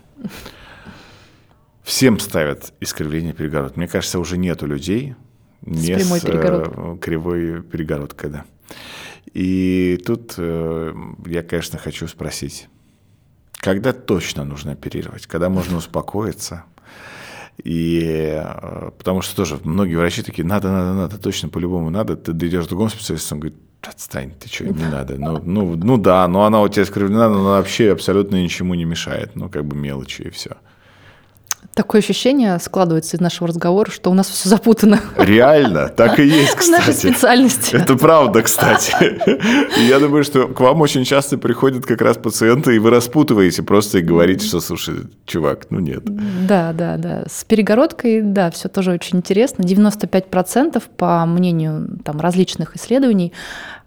[1.86, 3.77] Всем ставят искривление перегородки.
[3.77, 5.13] Мне кажется, уже нету людей
[5.61, 8.45] не с, прямой с э, кривой перегородкой, да.
[9.36, 10.95] И тут э,
[11.27, 12.69] я, конечно, хочу спросить,
[13.53, 16.63] когда точно нужно оперировать, когда можно успокоиться?
[17.63, 22.15] И э, потому что тоже многие врачи такие, надо, надо, надо, точно по-любому надо.
[22.15, 25.19] Ты идешь к другому специалисту, он говорит, отстань, ты что, не надо.
[25.19, 28.86] Ну, ну, ну да, но она у тебя искривлена, но она вообще абсолютно ничему не
[28.86, 29.36] мешает.
[29.36, 30.57] Ну, как бы мелочи и все.
[31.76, 35.01] Такое ощущение складывается из нашего разговора, что у нас все запутано.
[35.17, 36.71] Реально, так и есть, кстати.
[36.71, 37.73] Наша специальность.
[37.73, 38.95] Это правда, кстати.
[39.86, 43.97] я думаю, что к вам очень часто приходят как раз пациенты, и вы распутываете просто
[43.97, 44.95] и говорите, что, слушай,
[45.26, 46.03] чувак, ну нет.
[46.47, 47.26] Да, да, да.
[47.30, 49.63] С перегородкой, да, все тоже очень интересно.
[49.63, 53.34] 95% по мнению там, различных исследований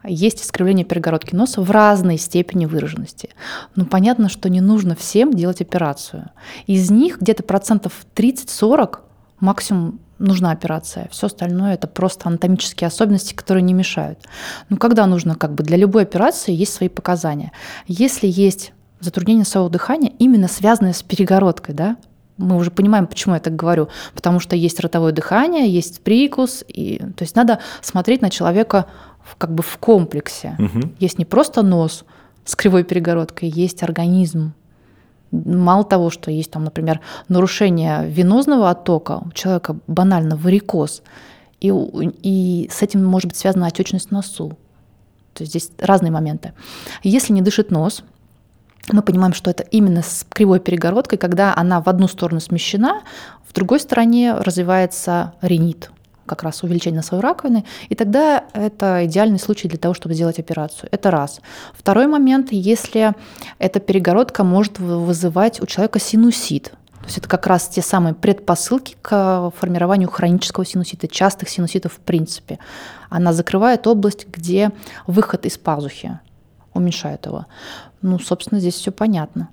[0.09, 3.31] есть искривление перегородки носа в разной степени выраженности.
[3.77, 6.31] Но понятно, что не нужно всем делать операцию.
[6.67, 8.99] Из них где-то процентов 30-40
[9.41, 11.09] максимум нужна операция.
[11.11, 14.19] Все остальное это просто анатомические особенности, которые не мешают.
[14.69, 17.53] Но когда нужно, как бы для любой операции есть свои показания.
[17.87, 21.97] Если есть затруднение своего дыхания, именно связанное с перегородкой, да,
[22.37, 26.99] мы уже понимаем, почему я так говорю, потому что есть ротовое дыхание, есть прикус, и,
[27.17, 28.87] то есть надо смотреть на человека
[29.37, 30.57] как бы в комплексе.
[30.59, 30.93] Угу.
[30.99, 32.05] Есть не просто нос
[32.45, 34.55] с кривой перегородкой, есть организм.
[35.31, 41.03] Мало того, что есть там, например, нарушение венозного оттока, у человека банально варикоз,
[41.61, 41.71] и,
[42.23, 44.57] и с этим может быть связана отечность носу.
[45.35, 46.53] То есть здесь разные моменты.
[47.03, 48.03] Если не дышит нос,
[48.91, 53.03] мы понимаем, что это именно с кривой перегородкой, когда она в одну сторону смещена,
[53.47, 55.91] в другой стороне развивается ринит,
[56.29, 60.89] как раз увеличение носовой раковины, и тогда это идеальный случай для того, чтобы сделать операцию.
[60.93, 61.41] Это раз.
[61.75, 63.15] Второй момент, если
[63.59, 68.97] эта перегородка может вызывать у человека синусит, то есть это как раз те самые предпосылки
[69.01, 72.59] к формированию хронического синусита, частых синуситов в принципе.
[73.09, 74.73] Она закрывает область, где
[75.07, 76.21] выход из пазухи
[76.75, 77.47] уменьшает его.
[78.03, 79.49] Ну, собственно, здесь все понятно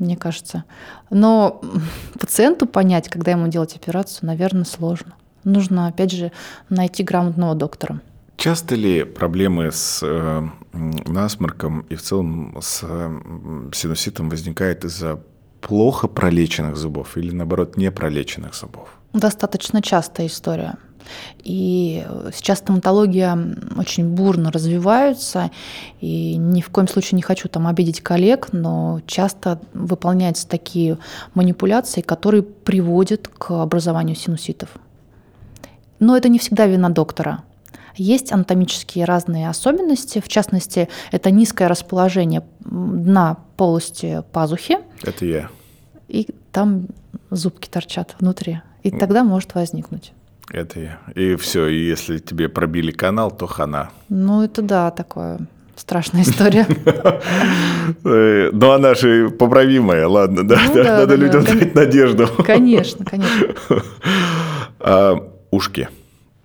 [0.00, 0.64] мне кажется.
[1.10, 1.60] Но
[2.18, 5.14] пациенту понять, когда ему делать операцию, наверное, сложно.
[5.44, 6.32] Нужно, опять же,
[6.68, 8.00] найти грамотного доктора.
[8.36, 13.20] Часто ли проблемы с э, насморком и в целом с э,
[13.74, 15.20] синуситом возникают из-за
[15.60, 18.88] плохо пролеченных зубов или, наоборот, не пролеченных зубов?
[19.12, 20.76] Достаточно частая история.
[21.42, 23.36] И сейчас стоматология
[23.76, 25.50] очень бурно развивается,
[26.00, 30.98] и ни в коем случае не хочу там обидеть коллег, но часто выполняются такие
[31.34, 34.70] манипуляции, которые приводят к образованию синуситов.
[36.00, 37.44] Но это не всегда вина доктора.
[37.94, 44.78] Есть анатомические разные особенности, в частности, это низкое расположение дна полости пазухи.
[45.02, 45.48] Это я.
[46.08, 46.86] И там
[47.30, 48.60] зубки торчат внутри.
[48.82, 50.12] И тогда может возникнуть.
[50.50, 50.98] Это я.
[51.14, 53.90] И все, и если тебе пробили канал, то хана.
[54.08, 55.38] Ну, это да, такое
[55.76, 56.66] страшная история.
[58.52, 62.28] Но она же поправимая, ладно, да, ну надо людям дать надежду.
[62.44, 63.54] Конечно, конечно.
[65.50, 65.88] Ушки.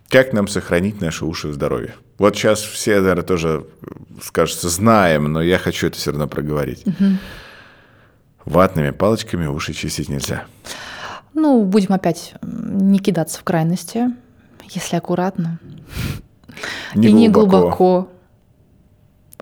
[0.10, 1.96] Как нам сохранить наши уши в здоровье?
[2.18, 3.66] Вот сейчас все, наверное, тоже,
[4.22, 6.86] скажется, знаем, но я хочу это все равно проговорить.
[6.86, 7.06] Угу.
[8.46, 10.46] Ватными палочками уши чистить нельзя.
[11.34, 14.06] Ну, будем опять не кидаться в крайности,
[14.70, 15.60] если аккуратно.
[16.94, 18.10] Не и не глубоко.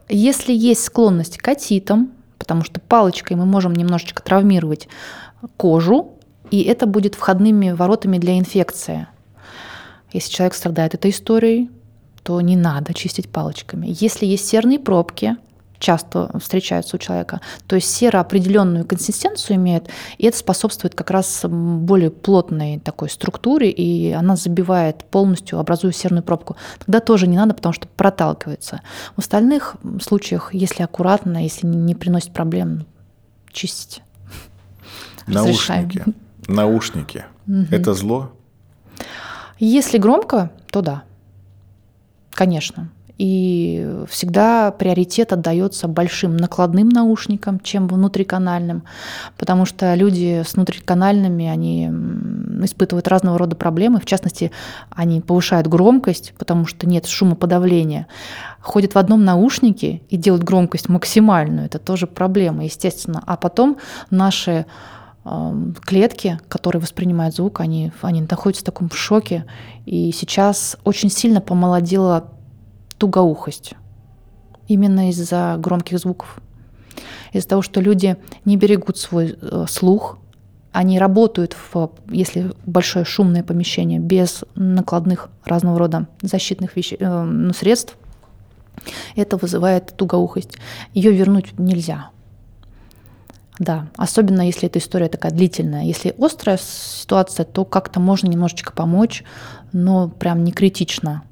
[0.09, 4.87] Если есть склонность к отитам, потому что палочкой мы можем немножечко травмировать
[5.55, 6.13] кожу,
[6.49, 9.07] и это будет входными воротами для инфекции.
[10.13, 11.69] Если человек страдает этой историей,
[12.23, 13.87] то не надо чистить палочками.
[13.89, 15.35] Если есть серные пробки,
[15.79, 21.41] часто встречаются у человека, то есть сера определенную консистенцию имеет, и это способствует как раз
[21.43, 26.55] более плотной такой структуре, и она забивает полностью, образуя серную пробку.
[26.79, 28.79] Тогда тоже не надо, потому что проталкивается.
[29.17, 32.85] В остальных случаях, если аккуратно, если не приносит проблем,
[33.51, 34.01] чистить.
[35.27, 36.05] Наушники.
[36.47, 37.25] Наушники.
[37.47, 37.67] Угу.
[37.71, 38.31] Это зло?
[39.59, 41.03] Если громко, то да,
[42.31, 42.89] конечно.
[43.19, 48.83] И всегда приоритет отдается большим накладным наушникам, чем внутриканальным,
[49.37, 51.91] потому что люди с внутриканальными, они
[52.65, 54.51] испытывают разного рода проблемы, в частности,
[54.89, 58.07] они повышают громкость, потому что нет шумоподавления,
[58.61, 63.21] ходят в одном наушнике и делают громкость максимальную, это тоже проблема, естественно.
[63.27, 63.77] А потом
[64.09, 64.65] наши
[65.85, 69.45] клетки, которые воспринимают звук, они, они находятся в таком шоке.
[69.85, 72.31] И сейчас очень сильно помолодела
[72.97, 73.73] тугоухость.
[74.67, 76.39] Именно из-за громких звуков.
[77.31, 80.19] Из-за того, что люди не берегут свой э, слух,
[80.71, 86.93] они работают, в, если большое шумное помещение, без накладных разного рода защитных вещ...
[86.97, 87.95] э, ну, средств,
[89.15, 90.57] это вызывает тугоухость.
[90.93, 92.09] Ее вернуть нельзя.
[93.63, 95.83] Да, особенно если эта история такая длительная.
[95.83, 99.23] Если острая ситуация, то как-то можно немножечко помочь,
[99.71, 101.23] но прям не критично.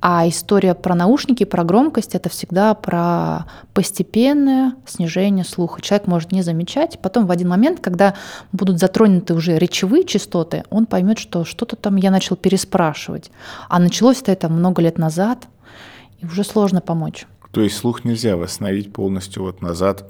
[0.00, 5.82] А история про наушники, про громкость– это всегда про постепенное снижение слуха.
[5.82, 8.14] Человек может не замечать, потом в один момент, когда
[8.52, 13.32] будут затронуты уже речевые частоты, он поймет, что что-то там я начал переспрашивать.
[13.68, 15.48] А началось это много лет назад,
[16.20, 17.26] и уже сложно помочь.
[17.50, 20.04] То есть слух нельзя восстановить полностью вот назад?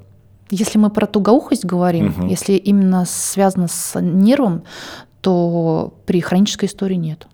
[0.49, 2.27] Если мы про тугоухость говорим, угу.
[2.27, 4.63] если именно связано с нервом,
[5.21, 7.27] то при хронической истории нет.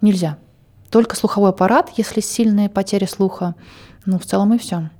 [0.00, 0.38] Нельзя.
[0.90, 3.54] Только слуховой аппарат, если сильная потеря слуха,
[4.04, 4.90] ну, в целом и все.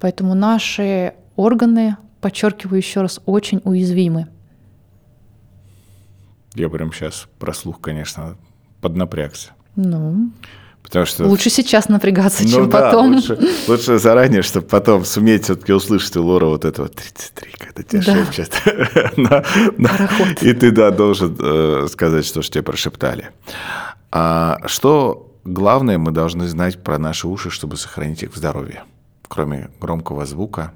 [0.00, 4.28] Поэтому наши органы, подчеркиваю еще раз, очень уязвимы.
[6.54, 8.36] Я прям сейчас про слух, конечно,
[8.80, 9.52] поднапрягся.
[9.76, 10.30] Ну,
[10.82, 11.24] Потому что...
[11.24, 13.14] Лучше сейчас напрягаться, ну, чем да, потом.
[13.14, 17.82] Лучше, лучше заранее, чтобы потом суметь все-таки услышать у Лора вот это вот 33, когда
[17.82, 18.24] тебя да.
[18.24, 19.16] шепчет.
[19.16, 19.44] на,
[19.78, 20.08] на,
[20.40, 23.30] и ты, да, должен э, сказать, что же тебе прошептали.
[24.10, 28.82] А что главное мы должны знать про наши уши, чтобы сохранить их в здоровье,
[29.28, 30.72] кроме громкого звука?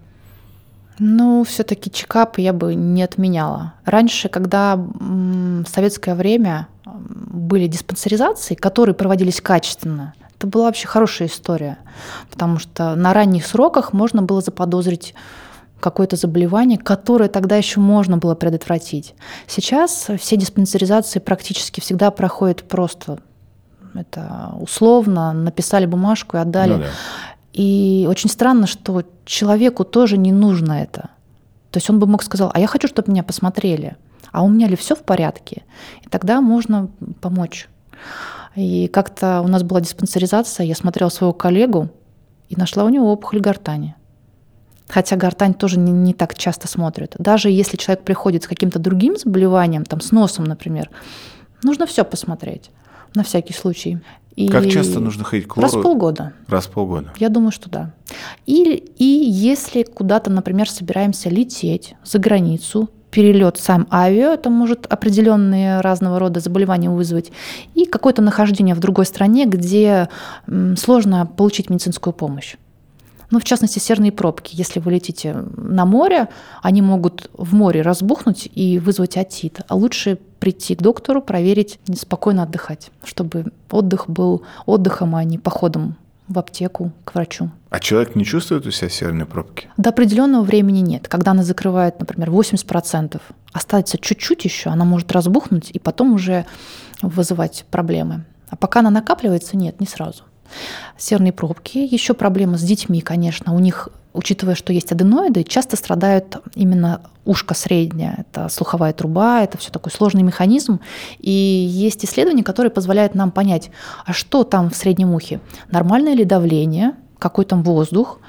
[0.99, 3.75] Ну, все-таки чекап я бы не отменяла.
[3.85, 11.78] Раньше, когда в советское время были диспансеризации, которые проводились качественно, это была вообще хорошая история,
[12.30, 15.14] потому что на ранних сроках можно было заподозрить
[15.80, 19.14] какое-то заболевание, которое тогда еще можно было предотвратить.
[19.47, 23.18] Сейчас все диспансеризации практически всегда проходят просто
[23.94, 26.72] это условно, написали бумажку и отдали.
[26.74, 26.86] Ну, да.
[27.55, 31.11] И очень странно, что человеку тоже не нужно это.
[31.70, 33.97] То есть он бы мог сказать, а я хочу, чтобы меня посмотрели.
[34.37, 35.62] А у меня ли все в порядке?
[36.05, 36.91] И тогда можно
[37.22, 37.70] помочь.
[38.55, 41.89] И как-то у нас была диспансеризация, я смотрела своего коллегу
[42.51, 43.95] и нашла у него опухоль гортани.
[44.89, 47.16] Хотя гортань тоже не, не так часто смотрят.
[47.18, 50.91] Даже если человек приходит с каким-то другим заболеванием, там с носом, например,
[51.62, 52.70] нужно все посмотреть
[53.14, 54.01] на всякий случай.
[54.34, 55.66] И как часто нужно ходить к лору?
[55.66, 56.34] Раз в полгода.
[56.47, 57.11] Раз в полгода.
[57.16, 57.95] Я думаю, что да.
[58.45, 65.81] И, и если куда-то, например, собираемся лететь за границу, перелет сам авиа, это может определенные
[65.81, 67.33] разного рода заболевания вызвать,
[67.75, 70.11] и какое-то нахождение в другой стране, где
[70.77, 72.57] сложно получить медицинскую помощь.
[73.31, 74.55] Ну, в частности, серные пробки.
[74.55, 76.29] Если вы летите на море,
[76.62, 79.61] они могут в море разбухнуть и вызвать отит.
[79.67, 85.97] А лучше прийти к доктору, проверить, спокойно отдыхать, чтобы отдых был отдыхом, а не походом
[86.29, 87.51] в аптеку к врачу.
[87.70, 89.68] А человек не чувствует у себя серные пробки?
[89.77, 91.09] До определенного времени нет.
[91.09, 93.20] Когда она закрывает, например, 80%,
[93.53, 96.47] остается чуть-чуть еще, она может разбухнуть и потом уже
[97.03, 98.24] вызывать проблемы.
[98.49, 100.24] А пока она накапливается, нет, не сразу.
[100.97, 101.79] Серные пробки.
[101.79, 103.55] Еще проблема с детьми, конечно.
[103.55, 108.14] У них, учитывая, что есть аденоиды, часто страдают именно ушко среднее.
[108.19, 110.81] Это слуховая труба, это все такой сложный механизм.
[111.19, 113.71] И есть исследования, которые позволяют нам понять,
[114.05, 115.41] а что там в среднем ухе?
[115.71, 118.21] Нормальное ли давление, какой там воздух,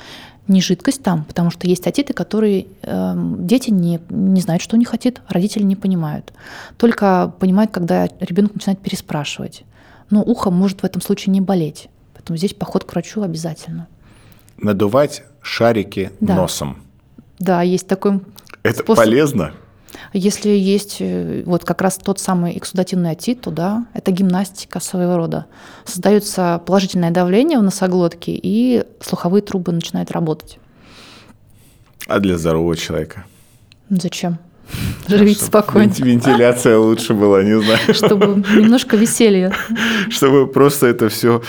[0.48, 4.86] не жидкость там, потому что есть отиты, которые э, дети не, не знают, что они
[4.86, 6.34] хотят, родители не понимают.
[6.78, 9.64] Только понимают, когда ребенок начинает переспрашивать.
[10.10, 11.90] Но ухо может в этом случае не болеть.
[12.14, 13.88] Поэтому здесь поход к врачу обязательно.
[14.58, 16.36] Надувать шарики да.
[16.36, 16.78] носом.
[17.40, 18.22] Да, есть такой
[18.64, 19.04] Это способ.
[19.04, 19.54] полезно?
[20.14, 25.18] Если есть э, вот как раз тот самый эксудативный отит, то да, это гимнастика своего
[25.18, 25.46] рода.
[25.86, 30.60] Создается положительное давление в носоглотке, и слуховые трубы начинают работать.
[32.08, 33.26] А для здорового человека?
[33.90, 34.40] Зачем?
[35.08, 35.92] Живите спокойно.
[35.98, 37.80] Вентиляция лучше была, не знаю.
[37.94, 39.54] Чтобы немножко веселья.
[40.10, 41.42] Чтобы просто это все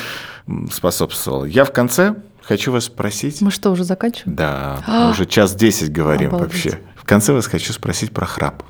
[0.70, 1.44] способствовал.
[1.44, 2.16] Я в конце
[2.48, 3.42] хочу вас спросить...
[3.42, 4.34] Мы что, уже заканчиваем?
[4.34, 5.10] Да, мы а!
[5.10, 6.64] уже час десять говорим Обалдеть.
[6.64, 6.80] вообще.
[6.96, 8.62] В конце вас хочу спросить про храп.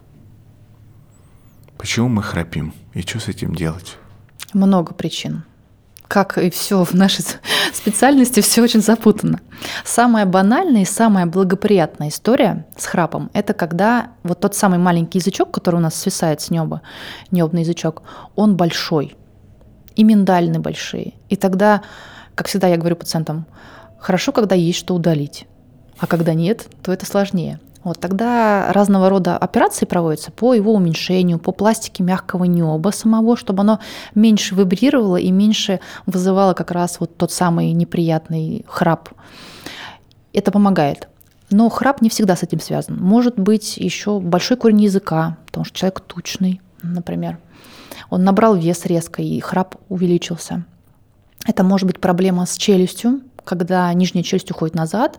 [1.78, 3.96] Почему мы храпим и что с этим делать?
[4.52, 5.44] Много причин.
[6.08, 7.24] Как и все в нашей
[7.72, 9.40] специальности, все очень запутано.
[9.84, 15.52] Самая банальная и самая благоприятная история с храпом– это когда вот тот самый маленький язычок,
[15.52, 16.82] который у нас свисает с неба,
[17.30, 18.02] небный язычок,
[18.34, 19.16] он большой–
[19.98, 21.14] и миндальны большие.
[21.28, 21.82] И тогда,
[22.38, 23.46] как всегда я говорю пациентам,
[23.98, 25.48] хорошо, когда есть что удалить,
[25.98, 27.58] а когда нет, то это сложнее.
[27.82, 33.62] Вот тогда разного рода операции проводятся по его уменьшению, по пластике мягкого неба самого, чтобы
[33.62, 33.80] оно
[34.14, 39.08] меньше вибрировало и меньше вызывало как раз вот тот самый неприятный храп.
[40.32, 41.08] Это помогает.
[41.50, 42.98] Но храп не всегда с этим связан.
[43.00, 47.38] Может быть еще большой корень языка, потому что человек тучный, например.
[48.10, 50.64] Он набрал вес резко, и храп увеличился.
[51.46, 55.18] Это может быть проблема с челюстью, когда нижняя челюсть уходит назад,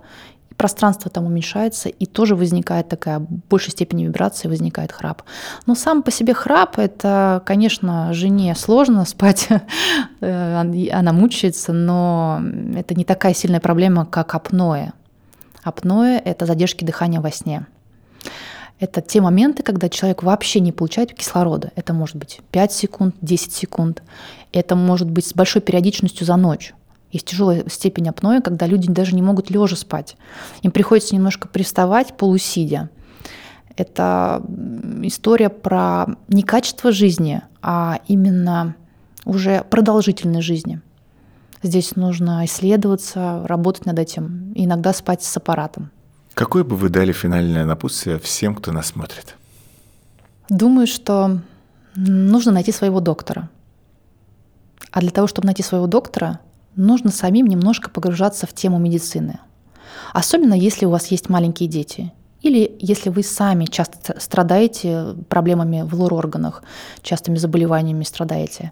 [0.59, 5.23] пространство там уменьшается, и тоже возникает такая в большей степени вибрации, возникает храп.
[5.65, 9.47] Но сам по себе храп, это, конечно, жене сложно спать,
[10.19, 12.41] э, она мучается, но
[12.75, 14.91] это не такая сильная проблема, как апноэ.
[15.63, 17.65] Апноэ– это задержки дыхания во сне.
[18.79, 21.71] Это те моменты, когда человек вообще не получает кислорода.
[21.75, 24.03] Это может быть 5 секунд, 10 секунд.
[24.53, 26.73] Это может быть с большой периодичностью за ночь.
[27.11, 30.15] Есть тяжелая степень апноэ, когда люди даже не могут лежа спать.
[30.61, 32.89] Им приходится немножко приставать полусидя.
[33.75, 34.43] Это
[35.03, 38.75] история про не качество жизни, а именно
[39.25, 40.81] уже продолжительной жизни.
[41.63, 45.91] Здесь нужно исследоваться, работать над этим, иногда спать с аппаратом.
[46.39, 49.35] Какое бы вы дали финальное напутствие всем, кто нас смотрит?
[50.47, 51.41] Думаю, что
[51.97, 53.49] нужно найти своего доктора.
[54.89, 56.39] А для того, чтобы найти своего доктора,
[56.77, 59.39] нужно самим немножко погружаться в тему медицины.
[60.13, 62.13] Особенно если у вас есть маленькие дети.
[62.41, 66.63] Или если вы сами часто страдаете проблемами в лор-органах,
[67.01, 68.71] частыми заболеваниями страдаете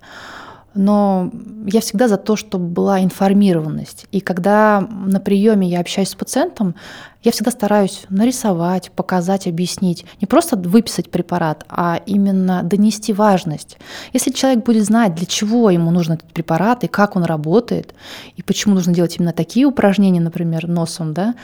[0.77, 1.31] но
[1.65, 4.05] я всегда за то, чтобы была информированность.
[4.11, 6.75] И когда на приеме я общаюсь с пациентом,
[7.23, 10.05] я всегда стараюсь нарисовать, показать, объяснить.
[10.21, 13.77] Не просто выписать препарат, а именно донести важность.
[14.13, 17.93] Если человек будет знать, для чего ему нужен этот препарат, и как он работает,
[18.35, 21.35] и почему нужно делать именно такие упражнения, например, носом, да,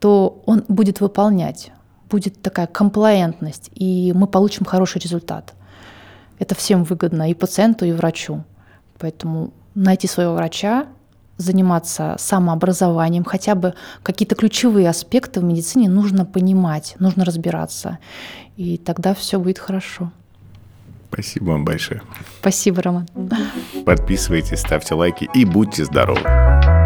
[0.00, 1.70] то он будет выполнять.
[2.10, 5.54] Будет такая комплаентность, и мы получим хороший результат.
[6.38, 8.44] Это всем выгодно, и пациенту, и врачу.
[8.98, 10.86] Поэтому найти своего врача,
[11.36, 17.98] заниматься самообразованием, хотя бы какие-то ключевые аспекты в медицине нужно понимать, нужно разбираться.
[18.56, 20.12] И тогда все будет хорошо.
[21.12, 22.02] Спасибо вам большое.
[22.40, 23.08] Спасибо, Роман.
[23.84, 26.83] Подписывайтесь, ставьте лайки и будьте здоровы.